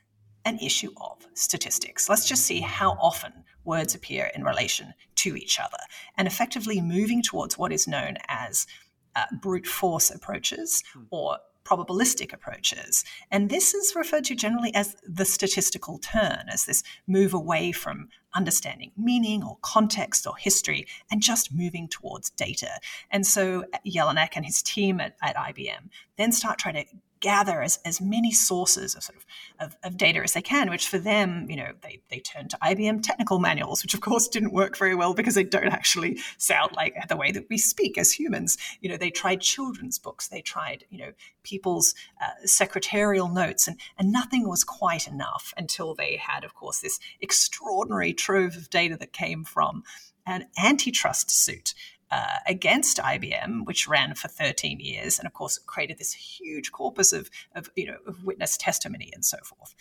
[0.46, 2.08] an issue of statistics?
[2.08, 5.80] Let's just see how often words appear in relation to each other
[6.18, 8.68] and effectively moving towards what is known as
[9.16, 11.04] uh, brute force approaches hmm.
[11.10, 13.04] or probabilistic approaches.
[13.32, 18.10] And this is referred to generally as the statistical turn, as this move away from
[18.34, 22.70] understanding meaning or context or history and just moving towards data.
[23.10, 26.86] And so uh, Jelinek and his team at, at IBM then start trying to
[27.20, 29.26] gather as, as many sources of sort of,
[29.60, 32.58] of, of, data as they can, which for them, you know, they, they turn to
[32.64, 36.72] IBM technical manuals, which of course didn't work very well because they don't actually sound
[36.76, 38.58] like the way that we speak as humans.
[38.82, 41.12] You know, they tried children's books, they tried, you know,
[41.44, 46.80] people's uh, secretarial notes, and, and nothing was quite enough until they had, of course,
[46.80, 49.84] this extraordinary trove of data that came from
[50.26, 51.74] an antitrust suit
[52.12, 57.14] uh, against IBM, which ran for 13 years, and of course created this huge corpus
[57.14, 59.76] of, of, you know of witness testimony and so forth.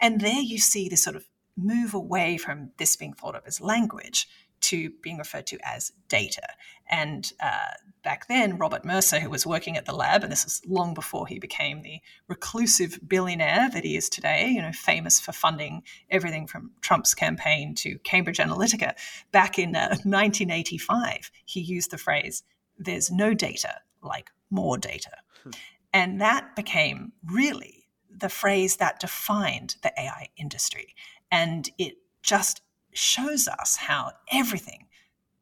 [0.00, 3.60] And there you see this sort of move away from this being thought of as
[3.60, 4.28] language
[4.60, 6.46] to being referred to as data.
[6.88, 10.60] And uh, back then, Robert Mercer, who was working at the lab, and this is
[10.66, 15.32] long before he became the reclusive billionaire that he is today, you know, famous for
[15.32, 18.94] funding everything from Trump's campaign to Cambridge Analytica,
[19.32, 22.42] back in uh, 1985, he used the phrase,
[22.78, 25.12] there's no data like more data.
[25.44, 25.50] Hmm.
[25.92, 30.94] And that became really the phrase that defined the AI industry.
[31.30, 32.62] And it just
[32.92, 34.86] shows us how everything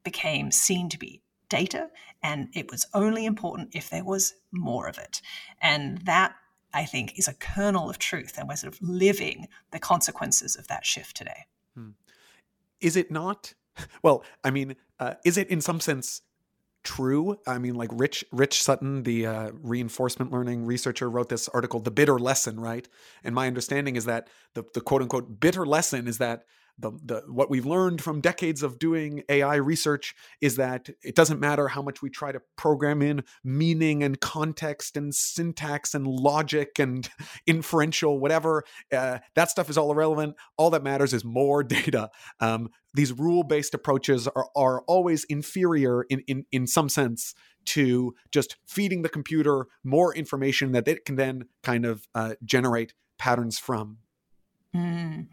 [0.04, 1.90] became seen to be data
[2.22, 5.20] and it was only important if there was more of it.
[5.60, 6.34] And that,
[6.74, 8.34] I think, is a kernel of truth.
[8.38, 11.46] And we're sort of living the consequences of that shift today.
[11.74, 11.90] Hmm.
[12.80, 13.54] Is it not?
[14.02, 16.22] Well, I mean, uh, is it in some sense
[16.82, 17.38] true?
[17.46, 21.92] I mean, like Rich Rich Sutton, the uh, reinforcement learning researcher, wrote this article, "The
[21.92, 22.88] Bitter Lesson," right?
[23.22, 26.42] And my understanding is that the the quote unquote bitter lesson is that
[26.78, 31.40] the, the what we've learned from decades of doing AI research is that it doesn't
[31.40, 36.78] matter how much we try to program in meaning and context and syntax and logic
[36.78, 37.08] and
[37.46, 38.62] inferential whatever
[38.92, 40.36] uh, that stuff is all irrelevant.
[40.56, 42.10] All that matters is more data.
[42.40, 47.34] Um, these rule-based approaches are are always inferior in in in some sense
[47.66, 52.94] to just feeding the computer more information that it can then kind of uh, generate
[53.18, 53.98] patterns from.
[54.74, 55.26] Mm.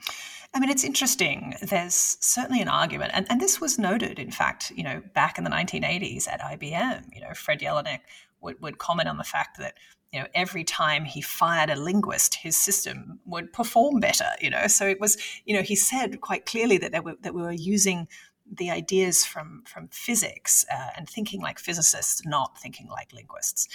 [0.53, 1.55] I mean, it's interesting.
[1.61, 5.43] There's certainly an argument, and, and this was noted, in fact, you know, back in
[5.43, 7.13] the 1980s at IBM.
[7.13, 7.99] You know, Fred Jelinek
[8.41, 9.75] would, would comment on the fact that
[10.13, 14.29] you know every time he fired a linguist, his system would perform better.
[14.39, 17.41] You know, so it was you know he said quite clearly that were, that we
[17.41, 18.07] were using
[18.49, 23.67] the ideas from from physics uh, and thinking like physicists, not thinking like linguists.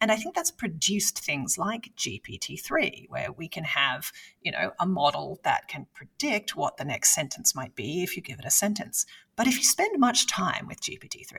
[0.00, 4.86] And I think that's produced things like GPT-3, where we can have, you know, a
[4.86, 8.50] model that can predict what the next sentence might be if you give it a
[8.50, 9.06] sentence.
[9.36, 11.38] But if you spend much time with GPT-3,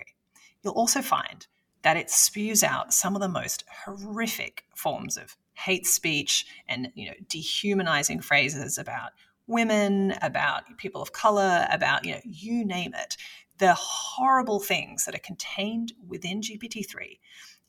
[0.64, 1.46] you'll also find
[1.84, 7.08] that it spews out some of the most horrific forms of hate speech and, you
[7.08, 9.12] know, dehumanizing phrases about
[9.48, 13.16] women, about people of color, about, you know, you name it.
[13.60, 17.20] The horrible things that are contained within GPT-3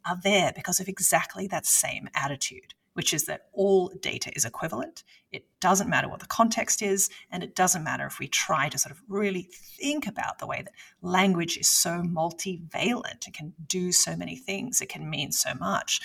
[0.06, 5.04] are there because of exactly that same attitude, which is that all data is equivalent.
[5.32, 8.78] It doesn't matter what the context is, and it doesn't matter if we try to
[8.78, 13.26] sort of really think about the way that language is so multivalent.
[13.26, 16.00] It can do so many things, it can mean so much.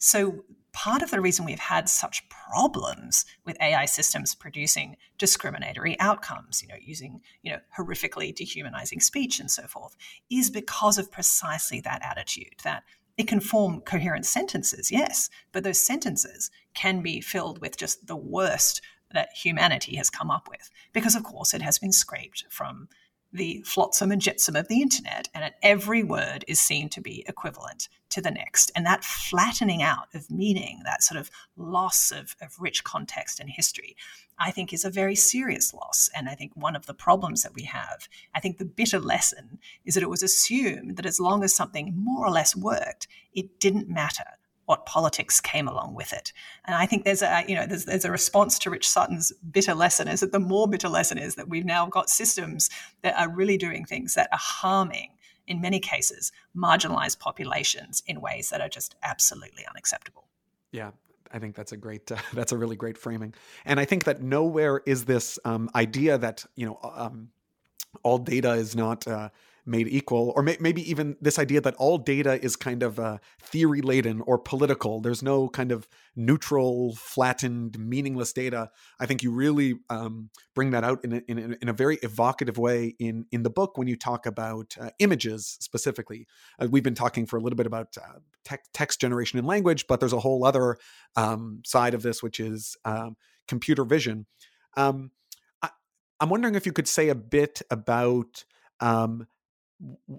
[0.00, 6.62] So, part of the reason we've had such problems with AI systems producing discriminatory outcomes,
[6.62, 9.94] you know, using, you know, horrifically dehumanizing speech and so forth,
[10.30, 12.84] is because of precisely that attitude that
[13.16, 18.16] it can form coherent sentences, yes, but those sentences can be filled with just the
[18.16, 18.80] worst
[19.12, 22.88] that humanity has come up with, because of course it has been scraped from
[23.32, 27.88] the flotsam and jetsam of the internet, and every word is seen to be equivalent
[28.10, 28.70] to the next.
[28.76, 33.48] And that flattening out of meaning, that sort of loss of, of rich context and
[33.48, 33.96] history,
[34.38, 36.10] I think is a very serious loss.
[36.14, 39.58] And I think one of the problems that we have, I think the bitter lesson
[39.84, 43.58] is that it was assumed that as long as something more or less worked, it
[43.58, 44.24] didn't matter
[44.66, 46.32] what politics came along with it.
[46.64, 49.74] And I think there's a you know there's there's a response to Rich Sutton's bitter
[49.74, 52.70] lesson is that the more bitter lesson is that we've now got systems
[53.02, 55.10] that are really doing things that are harming
[55.46, 60.24] in many cases marginalized populations in ways that are just absolutely unacceptable.
[60.70, 60.92] Yeah,
[61.32, 63.34] I think that's a great, uh, that's a really great framing.
[63.64, 67.30] And I think that nowhere is this um, idea that, you know, um,
[68.02, 69.28] all data is not uh,
[69.64, 73.18] made equal, or may- maybe even this idea that all data is kind of uh,
[73.40, 75.00] theory laden or political.
[75.00, 75.86] There's no kind of
[76.16, 78.70] neutral, flattened, meaningless data.
[78.98, 81.96] I think you really um, bring that out in a, in, a, in a, very
[82.02, 86.26] evocative way in in the book when you talk about uh, images specifically.
[86.58, 89.86] Uh, we've been talking for a little bit about uh, te- text generation and language,
[89.86, 90.76] but there's a whole other
[91.16, 94.26] um, side of this, which is um, computer vision.
[94.76, 95.12] Um,
[95.62, 95.70] I,
[96.20, 98.44] am wondering if you could say a bit about
[98.80, 99.26] um,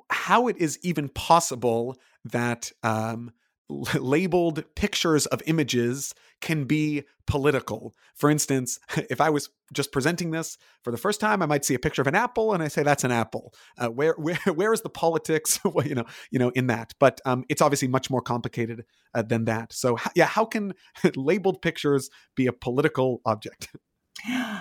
[0.09, 3.31] how it is even possible that um,
[3.69, 7.95] labeled pictures of images can be political.
[8.15, 11.73] For instance, if I was just presenting this for the first time, I might see
[11.73, 13.53] a picture of an apple and I say that's an apple.
[13.77, 15.59] Uh, where where where is the politics?
[15.85, 19.45] you know you know in that, but um, it's obviously much more complicated uh, than
[19.45, 19.73] that.
[19.73, 20.73] So yeah, how can
[21.15, 23.69] labeled pictures be a political object?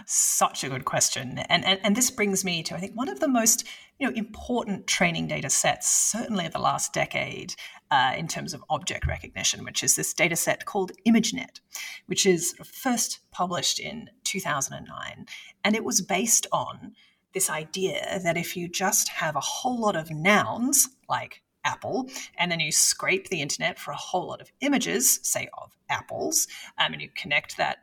[0.06, 1.38] Such a good question.
[1.48, 3.64] And, and, and this brings me to, I think, one of the most
[3.98, 7.54] you know, important training data sets, certainly of the last decade,
[7.90, 11.60] uh, in terms of object recognition, which is this data set called ImageNet,
[12.06, 15.26] which is first published in 2009.
[15.64, 16.94] And it was based on
[17.32, 22.50] this idea that if you just have a whole lot of nouns, like Apple, and
[22.50, 26.48] then you scrape the internet for a whole lot of images, say of apples,
[26.78, 27.78] um, and you connect that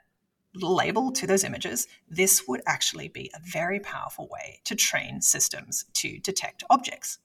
[0.55, 5.85] label to those images, this would actually be a very powerful way to train systems
[5.93, 7.19] to detect objects.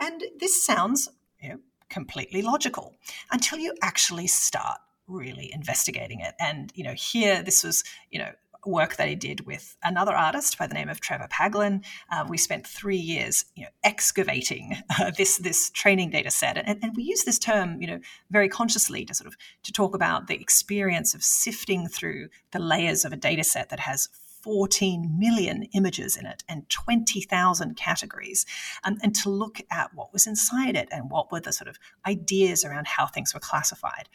[0.00, 1.08] And this sounds
[1.40, 1.58] you know,
[1.88, 2.96] completely logical
[3.30, 6.34] until you actually start really investigating it.
[6.40, 8.32] And you know, here this was you know
[8.64, 11.84] work that he did with another artist by the name of Trevor Paglen.
[12.10, 16.78] Uh, we spent three years, you know, excavating uh, this this training data set, and,
[16.82, 18.00] and we use this term, you know,
[18.30, 23.04] very consciously to sort of to talk about the experience of sifting through the layers
[23.04, 24.08] of a data set that has
[24.42, 28.44] 14 million images in it and 20,000 categories,
[28.84, 31.78] um, and to look at what was inside it and what were the sort of
[32.06, 34.08] ideas around how things were classified.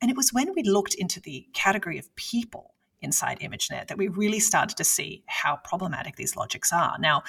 [0.00, 4.08] And it was when we looked into the category of people inside ImageNet that we
[4.08, 6.96] really started to see how problematic these logics are.
[6.98, 7.22] Now,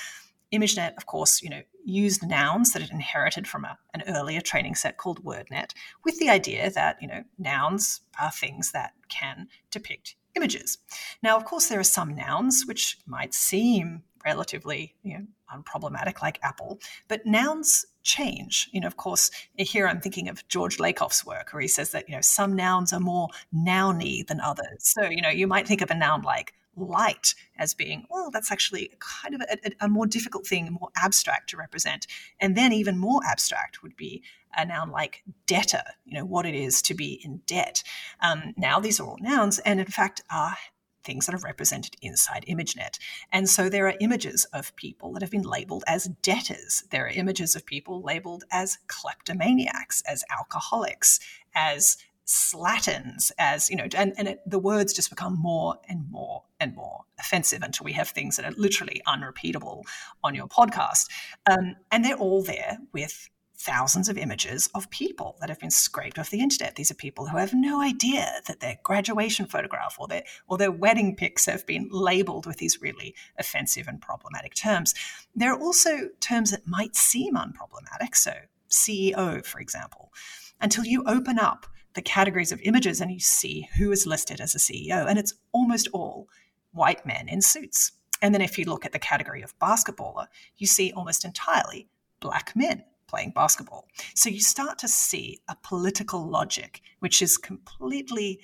[0.53, 4.75] ImageNet, of course, you know, used nouns that it inherited from a, an earlier training
[4.75, 5.71] set called WordNet,
[6.05, 10.77] with the idea that you know nouns are things that can depict images.
[11.21, 16.39] Now, of course, there are some nouns which might seem relatively you know, unproblematic, like
[16.43, 18.69] Apple, but nouns change.
[18.71, 22.09] You know, of course, here I'm thinking of George Lakoff's work, where he says that
[22.09, 24.79] you know some nouns are more nouny than others.
[24.79, 28.51] So you know, you might think of a noun like light as being, well, that's
[28.51, 32.07] actually kind of a, a, more difficult thing, more abstract to represent.
[32.39, 34.23] And then even more abstract would be
[34.55, 37.83] a noun like debtor, you know, what it is to be in debt.
[38.21, 40.57] Um, now, these are all nouns, and in fact are
[41.03, 42.97] things that are represented inside ImageNet.
[43.31, 46.83] And so there are images of people that have been labeled as debtors.
[46.91, 51.19] There are images of people labeled as kleptomaniacs, as alcoholics,
[51.55, 56.41] as slatterns as you know and, and it, the words just become more and more
[56.57, 59.85] and more offensive until we have things that are literally unrepeatable
[60.23, 61.09] on your podcast
[61.51, 63.29] um, and they're all there with
[63.63, 66.75] thousands of images of people that have been scraped off the internet.
[66.75, 70.71] These are people who have no idea that their graduation photograph or their or their
[70.71, 74.93] wedding pics have been labeled with these really offensive and problematic terms.
[75.33, 78.33] There are also terms that might seem unproblematic, so
[78.69, 80.11] CEO, for example,
[80.59, 84.55] until you open up the categories of images and you see who is listed as
[84.55, 86.27] a CEO, and it's almost all
[86.73, 87.93] white men in suits.
[88.21, 91.87] And then if you look at the category of basketballer, you see almost entirely
[92.19, 93.87] black men playing basketball.
[94.15, 98.39] So you start to see a political logic which is completely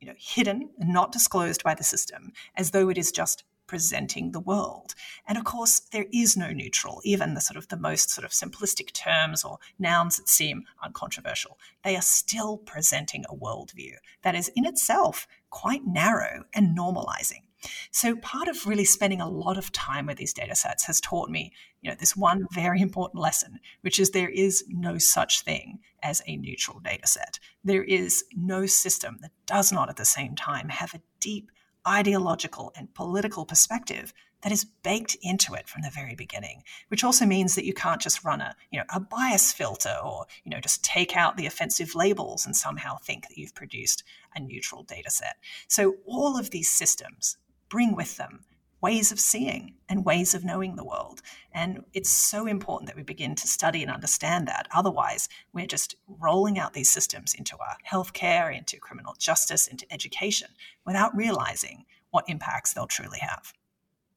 [0.00, 4.32] you know, hidden and not disclosed by the system, as though it is just presenting
[4.32, 4.94] the world.
[5.26, 8.30] And of course, there is no neutral, even the sort of the most sort of
[8.30, 11.58] simplistic terms or nouns that seem uncontroversial.
[11.84, 17.42] They are still presenting a worldview that is in itself quite narrow and normalizing.
[17.90, 21.30] So part of really spending a lot of time with these data sets has taught
[21.30, 25.80] me, you know, this one very important lesson, which is there is no such thing
[26.02, 27.38] as a neutral data set.
[27.64, 31.50] There is no system that does not at the same time have a deep
[31.86, 37.24] ideological and political perspective that is baked into it from the very beginning which also
[37.24, 40.60] means that you can't just run a you know a bias filter or you know
[40.60, 44.04] just take out the offensive labels and somehow think that you've produced
[44.34, 45.36] a neutral data set
[45.66, 47.38] so all of these systems
[47.68, 48.44] bring with them
[48.80, 51.20] ways of seeing and ways of knowing the world.
[51.52, 54.68] And it's so important that we begin to study and understand that.
[54.72, 60.48] Otherwise, we're just rolling out these systems into our healthcare, into criminal justice, into education
[60.86, 63.52] without realizing what impacts they'll truly have.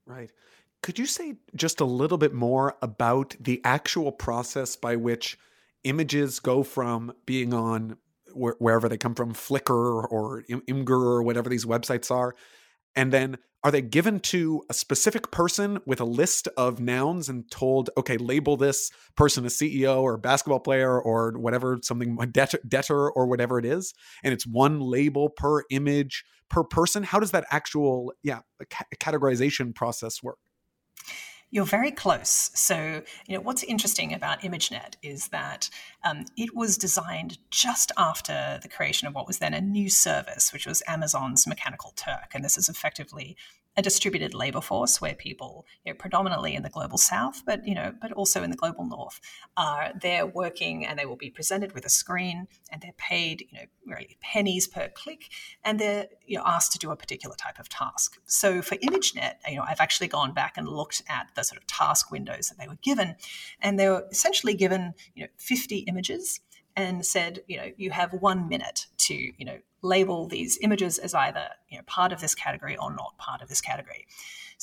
[0.06, 0.32] Right.
[0.84, 5.38] Could you say just a little bit more about the actual process by which
[5.84, 7.98] images go from being on
[8.34, 12.34] wherever they come from, Flickr or Imgur or whatever these websites are,
[12.96, 17.50] and then are they given to a specific person with a list of nouns and
[17.52, 22.60] told, okay, label this person a CEO or a basketball player or whatever, something debtor,
[22.68, 27.04] debtor or whatever it is, and it's one label per image per person?
[27.04, 28.40] How does that actual, yeah,
[29.00, 30.40] categorization process work?
[31.54, 32.50] You're very close.
[32.54, 35.70] So, you know, what's interesting about ImageNet is that
[36.02, 40.54] um, it was designed just after the creation of what was then a new service,
[40.54, 42.32] which was Amazon's Mechanical Turk.
[42.34, 43.36] And this is effectively
[43.78, 47.74] a distributed labor force where people, you know, predominantly in the global south, but you
[47.74, 49.22] know, but also in the global north,
[49.56, 53.58] are they're working and they will be presented with a screen and they're paid, you
[53.58, 55.30] know, really pennies per click,
[55.64, 58.20] and they're you know asked to do a particular type of task.
[58.26, 61.68] So for ImageNet, you know, I've actually gone back and looked at the sort of
[61.68, 63.16] task windows that they were given,
[63.62, 66.42] and they were essentially given, you know, 50 images
[66.76, 71.14] and said, you know, you have one minute to, you know, label these images as
[71.14, 74.06] either you know, part of this category or not part of this category.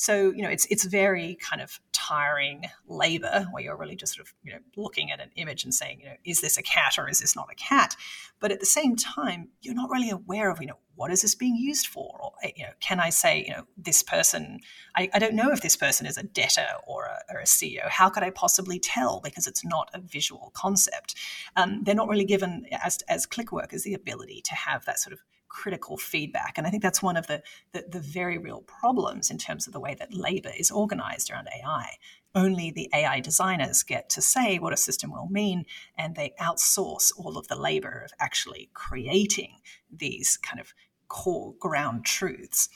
[0.00, 4.28] So you know it's it's very kind of tiring labor where you're really just sort
[4.28, 6.94] of you know looking at an image and saying you know is this a cat
[6.98, 7.96] or is this not a cat,
[8.38, 11.34] but at the same time you're not really aware of you know what is this
[11.34, 12.16] being used for?
[12.22, 14.60] Or you know can I say you know this person
[14.94, 17.88] I, I don't know if this person is a debtor or a, or a CEO
[17.88, 19.20] how could I possibly tell?
[19.20, 21.16] Because it's not a visual concept.
[21.56, 25.12] Um, they're not really given as as click workers the ability to have that sort
[25.12, 25.18] of
[25.48, 26.56] critical feedback.
[26.56, 27.42] And I think that's one of the,
[27.72, 31.48] the, the, very real problems in terms of the way that labor is organized around
[31.48, 31.96] AI.
[32.34, 35.64] Only the AI designers get to say what a system will mean,
[35.96, 39.58] and they outsource all of the labor of actually creating
[39.90, 40.74] these kind of
[41.08, 42.68] core ground truths.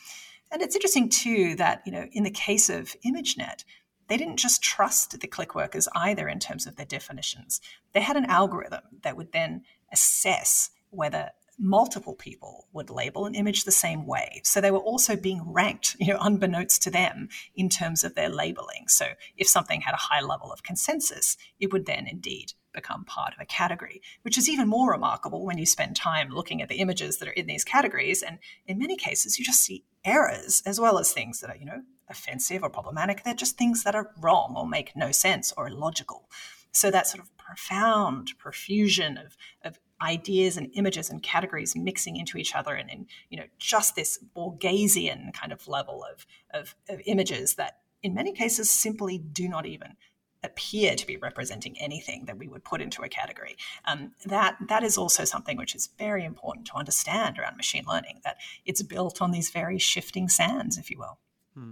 [0.51, 3.65] And it's interesting too that, you know, in the case of ImageNet,
[4.09, 7.61] they didn't just trust the click workers either in terms of their definitions.
[7.93, 9.63] They had an algorithm that would then
[9.93, 14.41] assess whether multiple people would label an image the same way.
[14.45, 18.29] So they were also being ranked, you know, unbeknownst to them in terms of their
[18.29, 18.89] labeling.
[18.89, 23.35] So if something had a high level of consensus, it would then indeed become part
[23.35, 26.77] of a category, which is even more remarkable when you spend time looking at the
[26.77, 28.23] images that are in these categories.
[28.23, 31.67] And in many cases, you just see errors as well as things that are, you
[31.67, 33.23] know, offensive or problematic.
[33.23, 36.31] They're just things that are wrong or make no sense or illogical.
[36.73, 42.37] So that sort of profound profusion of, of ideas and images and categories mixing into
[42.37, 47.01] each other and, and you know just this Borgesian kind of level of, of, of
[47.07, 49.97] images that in many cases simply do not even
[50.45, 53.57] appear to be representing anything that we would put into a category.
[53.85, 58.21] Um, that that is also something which is very important to understand around machine learning.
[58.25, 61.19] That it's built on these very shifting sands, if you will.
[61.55, 61.71] Hmm.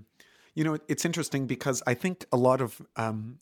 [0.54, 3.38] You know, it's interesting because I think a lot of um,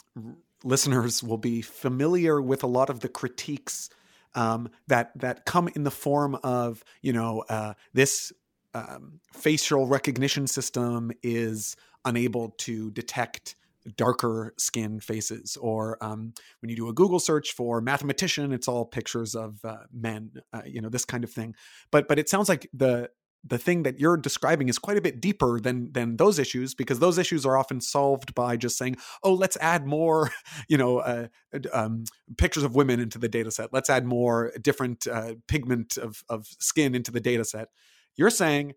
[0.63, 3.91] listeners will be familiar with a lot of the critiques
[4.35, 8.33] um, that that come in the form of you know uh, this
[8.75, 13.57] um, facial recognition system is unable to detect
[13.97, 18.85] darker skin faces or um, when you do a google search for mathematician it's all
[18.85, 21.55] pictures of uh, men uh, you know this kind of thing.
[21.91, 23.11] But but it sounds like the
[23.45, 26.99] the thing that you're describing is quite a bit deeper than than those issues because
[26.99, 30.31] those issues are often solved by just saying oh let's add more
[30.69, 31.29] you know uh,
[31.73, 32.05] um,
[32.37, 33.73] pictures of women into the data set.
[33.73, 37.69] Let's add more different uh, pigment of, of skin into the data set.
[38.17, 38.75] You're saying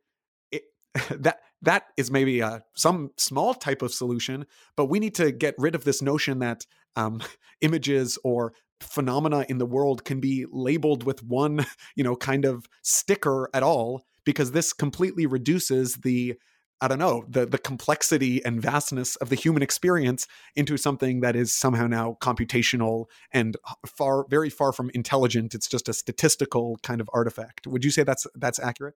[1.10, 4.46] that that is maybe uh, some small type of solution
[4.76, 7.22] but we need to get rid of this notion that um,
[7.62, 12.66] images or phenomena in the world can be labeled with one you know kind of
[12.82, 16.36] sticker at all because this completely reduces the
[16.84, 21.36] I don't know, the the complexity and vastness of the human experience into something that
[21.36, 23.56] is somehow now computational and
[23.86, 25.54] far very far from intelligent.
[25.54, 27.68] It's just a statistical kind of artifact.
[27.68, 28.96] Would you say that's that's accurate?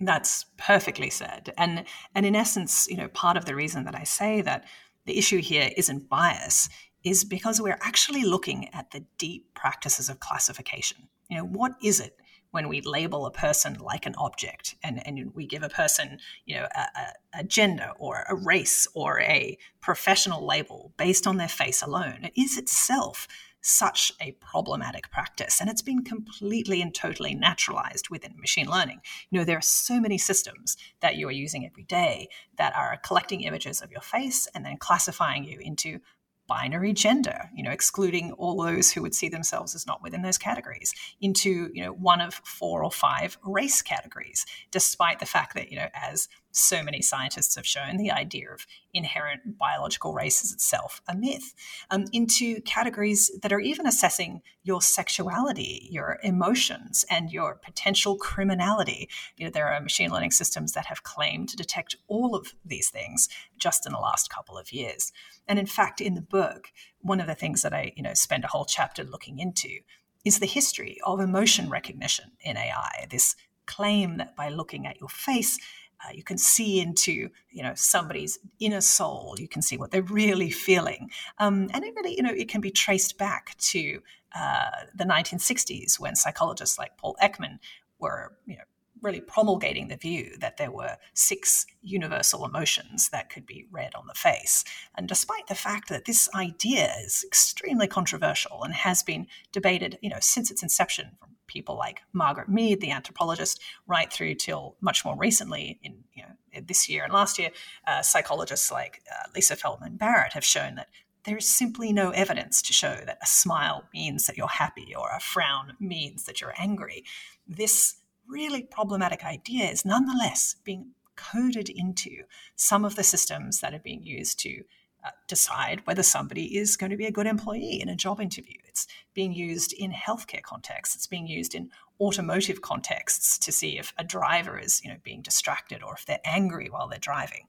[0.00, 1.54] That's perfectly said.
[1.56, 1.84] And
[2.14, 4.66] and in essence, you know, part of the reason that I say that
[5.06, 6.68] the issue here isn't bias
[7.04, 11.08] is because we're actually looking at the deep practices of classification.
[11.30, 12.16] You know, what is it
[12.54, 16.54] when we label a person like an object and, and we give a person, you
[16.54, 21.82] know, a, a gender or a race or a professional label based on their face
[21.82, 23.26] alone, it is itself
[23.60, 25.60] such a problematic practice.
[25.60, 29.00] And it's been completely and totally naturalized within machine learning.
[29.30, 33.00] You know, there are so many systems that you are using every day that are
[33.02, 35.98] collecting images of your face and then classifying you into
[36.46, 40.38] binary gender, you know, excluding all those who would see themselves as not within those
[40.38, 45.70] categories, into, you know, one of four or five race categories, despite the fact that,
[45.70, 50.52] you know, as so many scientists have shown the idea of inherent biological race is
[50.52, 51.52] itself a myth,
[51.90, 59.08] um, into categories that are even assessing your sexuality, your emotions, and your potential criminality.
[59.36, 62.88] You know, there are machine learning systems that have claimed to detect all of these
[62.88, 63.28] things
[63.58, 65.12] just in the last couple of years.
[65.48, 66.68] And in fact, in the book,
[67.00, 69.80] one of the things that I, you know, spend a whole chapter looking into
[70.24, 73.06] is the history of emotion recognition in AI.
[73.10, 73.34] This
[73.66, 75.58] claim that by looking at your face,
[76.04, 79.36] uh, you can see into you know somebody's inner soul.
[79.38, 82.60] You can see what they're really feeling, um, and it really you know it can
[82.60, 84.00] be traced back to
[84.34, 87.58] uh, the 1960s when psychologists like Paul Ekman
[87.98, 88.64] were you know
[89.04, 94.06] really promulgating the view that there were six universal emotions that could be read on
[94.06, 94.64] the face.
[94.96, 100.10] And despite the fact that this idea is extremely controversial and has been debated, you
[100.10, 105.04] know, since its inception from people like Margaret Mead, the anthropologist, right through till much
[105.04, 107.50] more recently in you know, this year and last year,
[107.86, 110.88] uh, psychologists like uh, Lisa Feldman Barrett have shown that
[111.24, 115.08] there is simply no evidence to show that a smile means that you're happy or
[115.14, 117.04] a frown means that you're angry.
[117.46, 117.96] This
[118.28, 122.24] really problematic ideas, nonetheless being coded into
[122.56, 124.64] some of the systems that are being used to
[125.04, 128.56] uh, decide whether somebody is going to be a good employee in a job interview.
[128.66, 130.96] It's being used in healthcare contexts.
[130.96, 131.70] It's being used in
[132.00, 136.20] automotive contexts to see if a driver is, you know, being distracted or if they're
[136.24, 137.46] angry while they're driving.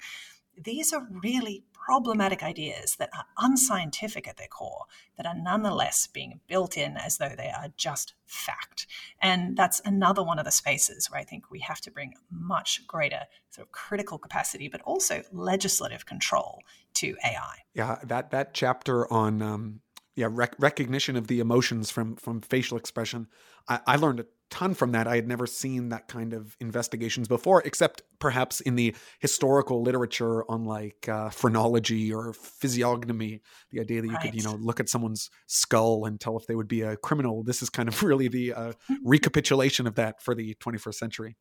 [0.58, 4.86] These are really problematic ideas that are unscientific at their core,
[5.18, 8.88] that are nonetheless being built in as though they are just fact.
[9.22, 12.88] And that's another one of the spaces where I think we have to bring much
[12.88, 16.62] greater sort of critical capacity, but also legislative control
[16.96, 17.58] to AI.
[17.74, 19.82] Yeah, that that chapter on um,
[20.16, 23.28] yeah rec- recognition of the emotions from from facial expression,
[23.68, 25.08] I, I learned a ton from that.
[25.08, 30.50] I had never seen that kind of investigations before, except perhaps in the historical literature
[30.50, 33.42] on like uh, phrenology or physiognomy.
[33.72, 34.22] The idea that you right.
[34.22, 37.44] could, you know, look at someone's skull and tell if they would be a criminal.
[37.44, 38.74] This is kind of really the uh,
[39.04, 41.36] recapitulation of that for the 21st century.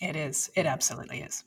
[0.00, 0.50] It is.
[0.54, 1.44] It absolutely is.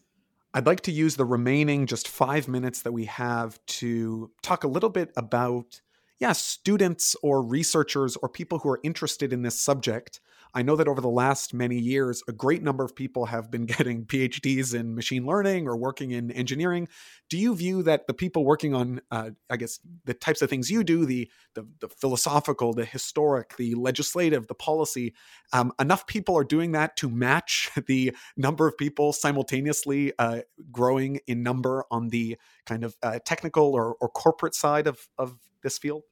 [0.54, 4.70] I'd like to use the remaining just five minutes that we have to talk a
[4.70, 5.82] little bit about,
[6.18, 10.22] yeah, students or researchers or people who are interested in this subject
[10.56, 13.66] I know that over the last many years, a great number of people have been
[13.66, 16.88] getting PhDs in machine learning or working in engineering.
[17.30, 20.72] Do you view that the people working on, uh, I guess, the types of things
[20.72, 25.14] you do, the the, the philosophical, the historic, the legislative, the policy,
[25.54, 30.42] um, enough people are doing that to match the number of people simultaneously uh,
[30.72, 35.38] growing in number on the kind of uh, technical or, or corporate side of of
[35.64, 36.04] this field?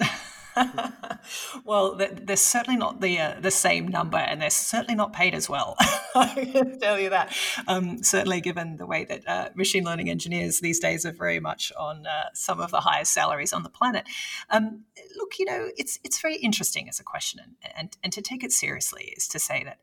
[1.64, 5.48] well, they're certainly not the uh, the same number, and they're certainly not paid as
[5.48, 5.76] well.
[6.14, 7.36] I can tell you that.
[7.66, 11.72] Um, certainly, given the way that uh, machine learning engineers these days are very much
[11.78, 14.04] on uh, some of the highest salaries on the planet.
[14.50, 14.84] Um,
[15.16, 18.44] look, you know, it's it's very interesting as a question, and, and and to take
[18.44, 19.80] it seriously is to say that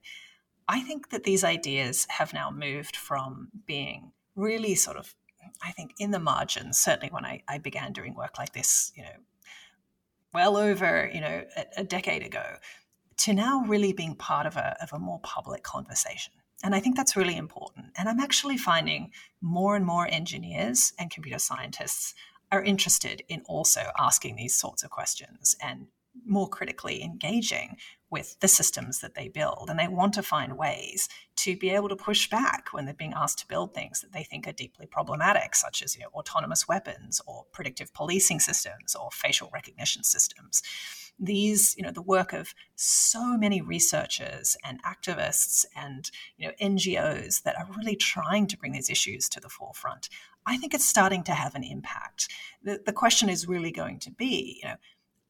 [0.67, 5.15] I think that these ideas have now moved from being really sort of
[5.61, 9.03] I think in the margins, certainly when I, I, began doing work like this, you
[9.03, 9.09] know,
[10.33, 12.57] well over you know a, a decade ago
[13.21, 16.33] to now really being part of a, of a more public conversation.
[16.63, 17.87] And I think that's really important.
[17.95, 19.11] And I'm actually finding
[19.41, 22.15] more and more engineers and computer scientists
[22.51, 25.87] are interested in also asking these sorts of questions and
[26.25, 27.77] more critically engaging
[28.09, 29.67] with the systems that they build.
[29.69, 31.07] And they want to find ways
[31.37, 34.23] to be able to push back when they're being asked to build things that they
[34.23, 39.09] think are deeply problematic, such as you know, autonomous weapons or predictive policing systems or
[39.11, 40.61] facial recognition systems.
[41.17, 47.43] These, you know, the work of so many researchers and activists and you know NGOs
[47.43, 50.09] that are really trying to bring these issues to the forefront.
[50.45, 52.27] I think it's starting to have an impact.
[52.63, 54.75] The, the question is really going to be, you know,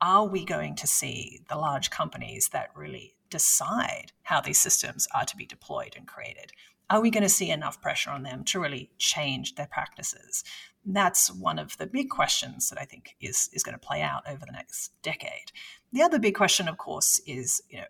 [0.01, 5.25] are we going to see the large companies that really decide how these systems are
[5.25, 6.51] to be deployed and created?
[6.89, 10.43] Are we going to see enough pressure on them to really change their practices?
[10.83, 14.23] That's one of the big questions that I think is, is going to play out
[14.27, 15.51] over the next decade.
[15.93, 17.85] The other big question, of course, is you know,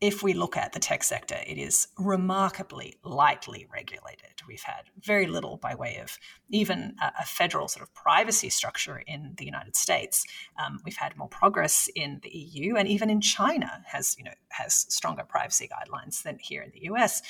[0.00, 4.30] if we look at the tech sector, it is remarkably lightly regulated.
[4.46, 6.18] We've had very little by way of
[6.50, 10.24] even a, federal sort of privacy structure in the United States.
[10.56, 14.34] Um, we've had more progress in the EU, and even in China has you know
[14.50, 17.20] has stronger privacy guidelines than here in the US.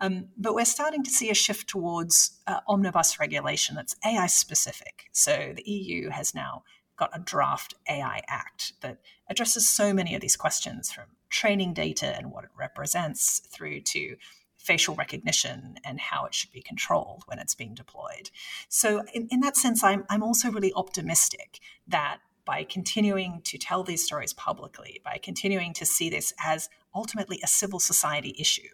[0.00, 5.04] Um, but we're starting to see a shift towards uh, omnibus regulation that's AI specific.
[5.12, 6.64] So the EU has now
[6.96, 8.98] got a draft AI Act that
[9.28, 11.04] addresses so many of these questions from
[11.34, 14.16] training data and what it represents through to
[14.56, 18.30] facial recognition and how it should be controlled when it's being deployed.
[18.68, 21.58] So, in, in that sense, I'm, I'm also really optimistic
[21.88, 27.40] that by continuing to tell these stories publicly, by continuing to see this as ultimately
[27.42, 28.68] a civil society issue,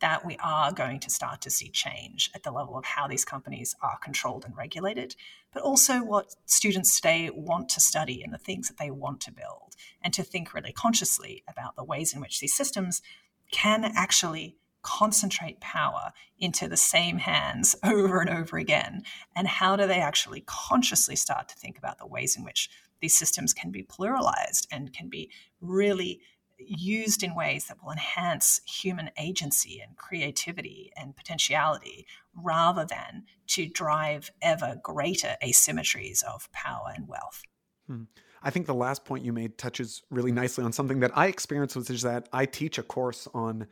[0.00, 3.24] that we are going to start to see change at the level of how these
[3.24, 5.14] companies are controlled and regulated,
[5.52, 9.32] but also what students today want to study and the things that they want to
[9.32, 13.02] build, and to think really consciously about the ways in which these systems
[13.50, 19.02] can actually concentrate power into the same hands over and over again.
[19.36, 22.70] And how do they actually consciously start to think about the ways in which
[23.00, 25.30] these systems can be pluralized and can be
[25.60, 26.20] really
[26.66, 33.66] used in ways that will enhance human agency and creativity and potentiality rather than to
[33.66, 37.42] drive ever greater asymmetries of power and wealth.
[37.86, 38.04] Hmm.
[38.42, 41.76] I think the last point you made touches really nicely on something that I experienced,
[41.76, 43.66] which is that I teach a course on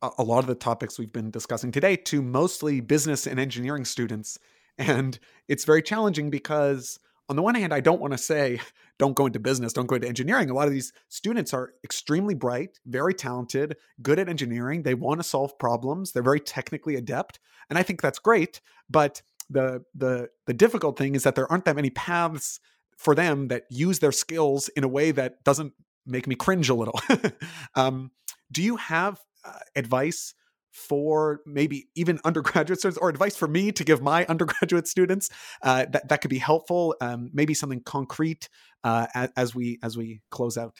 [0.00, 4.38] a lot of the topics we've been discussing today to mostly business and engineering students.
[4.76, 5.18] And
[5.48, 8.60] it's very challenging because on the one hand, I don't want to say,
[8.98, 10.50] don't go into business, don't go into engineering.
[10.50, 14.82] A lot of these students are extremely bright, very talented, good at engineering.
[14.82, 16.12] They want to solve problems.
[16.12, 17.38] They're very technically adept.
[17.70, 18.60] And I think that's great.
[18.88, 22.60] But the the the difficult thing is that there aren't that many paths
[22.96, 25.72] for them that use their skills in a way that doesn't
[26.04, 26.98] make me cringe a little.
[27.74, 28.10] um,
[28.50, 30.34] do you have uh, advice
[30.78, 35.30] for maybe even undergraduate students or advice for me to give my undergraduate students
[35.62, 38.48] uh, that, that could be helpful um, maybe something concrete
[38.84, 39.06] uh,
[39.36, 40.76] as, we as we close out.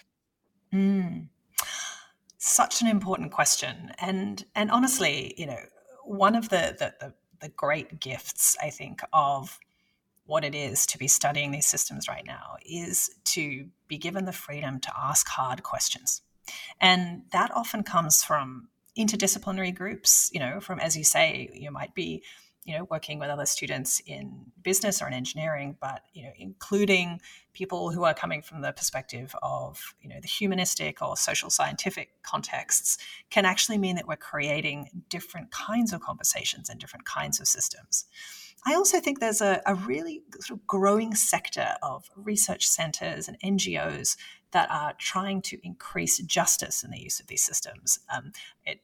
[0.72, 1.28] Mm.
[2.36, 3.92] such an important question.
[3.98, 5.58] And and honestly you know
[6.04, 9.58] one of the, the the, the great gifts i think of
[10.28, 14.32] what it is to be studying these systems right now is to be given the
[14.32, 16.20] freedom to ask hard questions.
[16.78, 18.68] And that often comes from
[18.98, 22.22] interdisciplinary groups, you know, from, as you say, you might be,
[22.64, 27.20] you know, working with other students in business or in engineering, but, you know, including
[27.54, 32.22] people who are coming from the perspective of, you know, the humanistic or social scientific
[32.22, 32.98] contexts
[33.30, 38.04] can actually mean that we're creating different kinds of conversations and different kinds of systems.
[38.66, 43.38] I also think there's a, a really sort of growing sector of research centers and
[43.40, 44.16] NGOs
[44.52, 47.98] that are trying to increase justice in the use of these systems.
[48.14, 48.32] Um,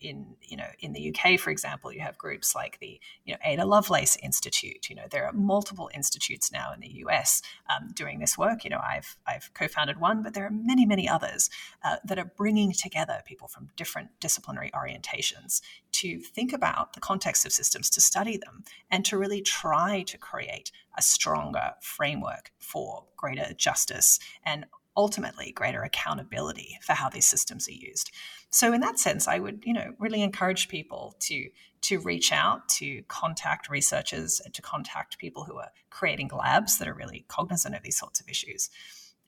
[0.01, 3.39] in you know in the UK, for example, you have groups like the you know
[3.45, 4.89] Ada Lovelace Institute.
[4.89, 8.65] You know there are multiple institutes now in the US um, doing this work.
[8.65, 11.51] You know I've I've co-founded one, but there are many many others
[11.83, 15.61] uh, that are bringing together people from different disciplinary orientations
[15.93, 19.64] to think about the context of systems, to study them, and to really try
[20.07, 27.27] to create a stronger framework for greater justice and ultimately greater accountability for how these
[27.27, 28.11] systems are used.
[28.51, 31.49] So in that sense, I would, you know, really encourage people to
[31.83, 36.95] to reach out, to contact researchers, to contact people who are creating labs that are
[36.95, 38.71] really cognizant of these sorts of issues.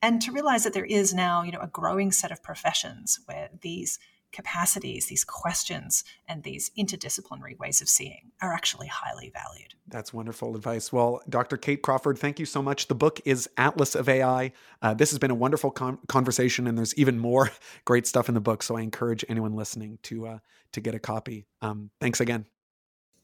[0.01, 3.51] And to realize that there is now, you know, a growing set of professions where
[3.61, 3.99] these
[4.37, 9.75] capacities, these questions, and these interdisciplinary ways of seeing are actually highly valued.
[9.89, 10.93] That's wonderful advice.
[10.93, 11.57] Well, Dr.
[11.57, 12.89] Kate Crawford, thank you so much.
[12.89, 14.53] The book is Atlas of AI.
[14.83, 17.51] Uh, this has been a wonderful con- conversation, and there's even more
[17.87, 18.63] great stuff in the book.
[18.63, 20.39] So I encourage anyone listening to uh,
[20.73, 21.47] to get a copy.
[21.63, 22.45] Um, thanks again.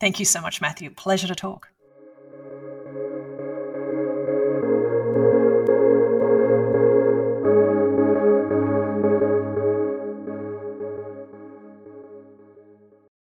[0.01, 0.91] Thank you so much, Matthew.
[0.91, 1.69] Pleasure to talk.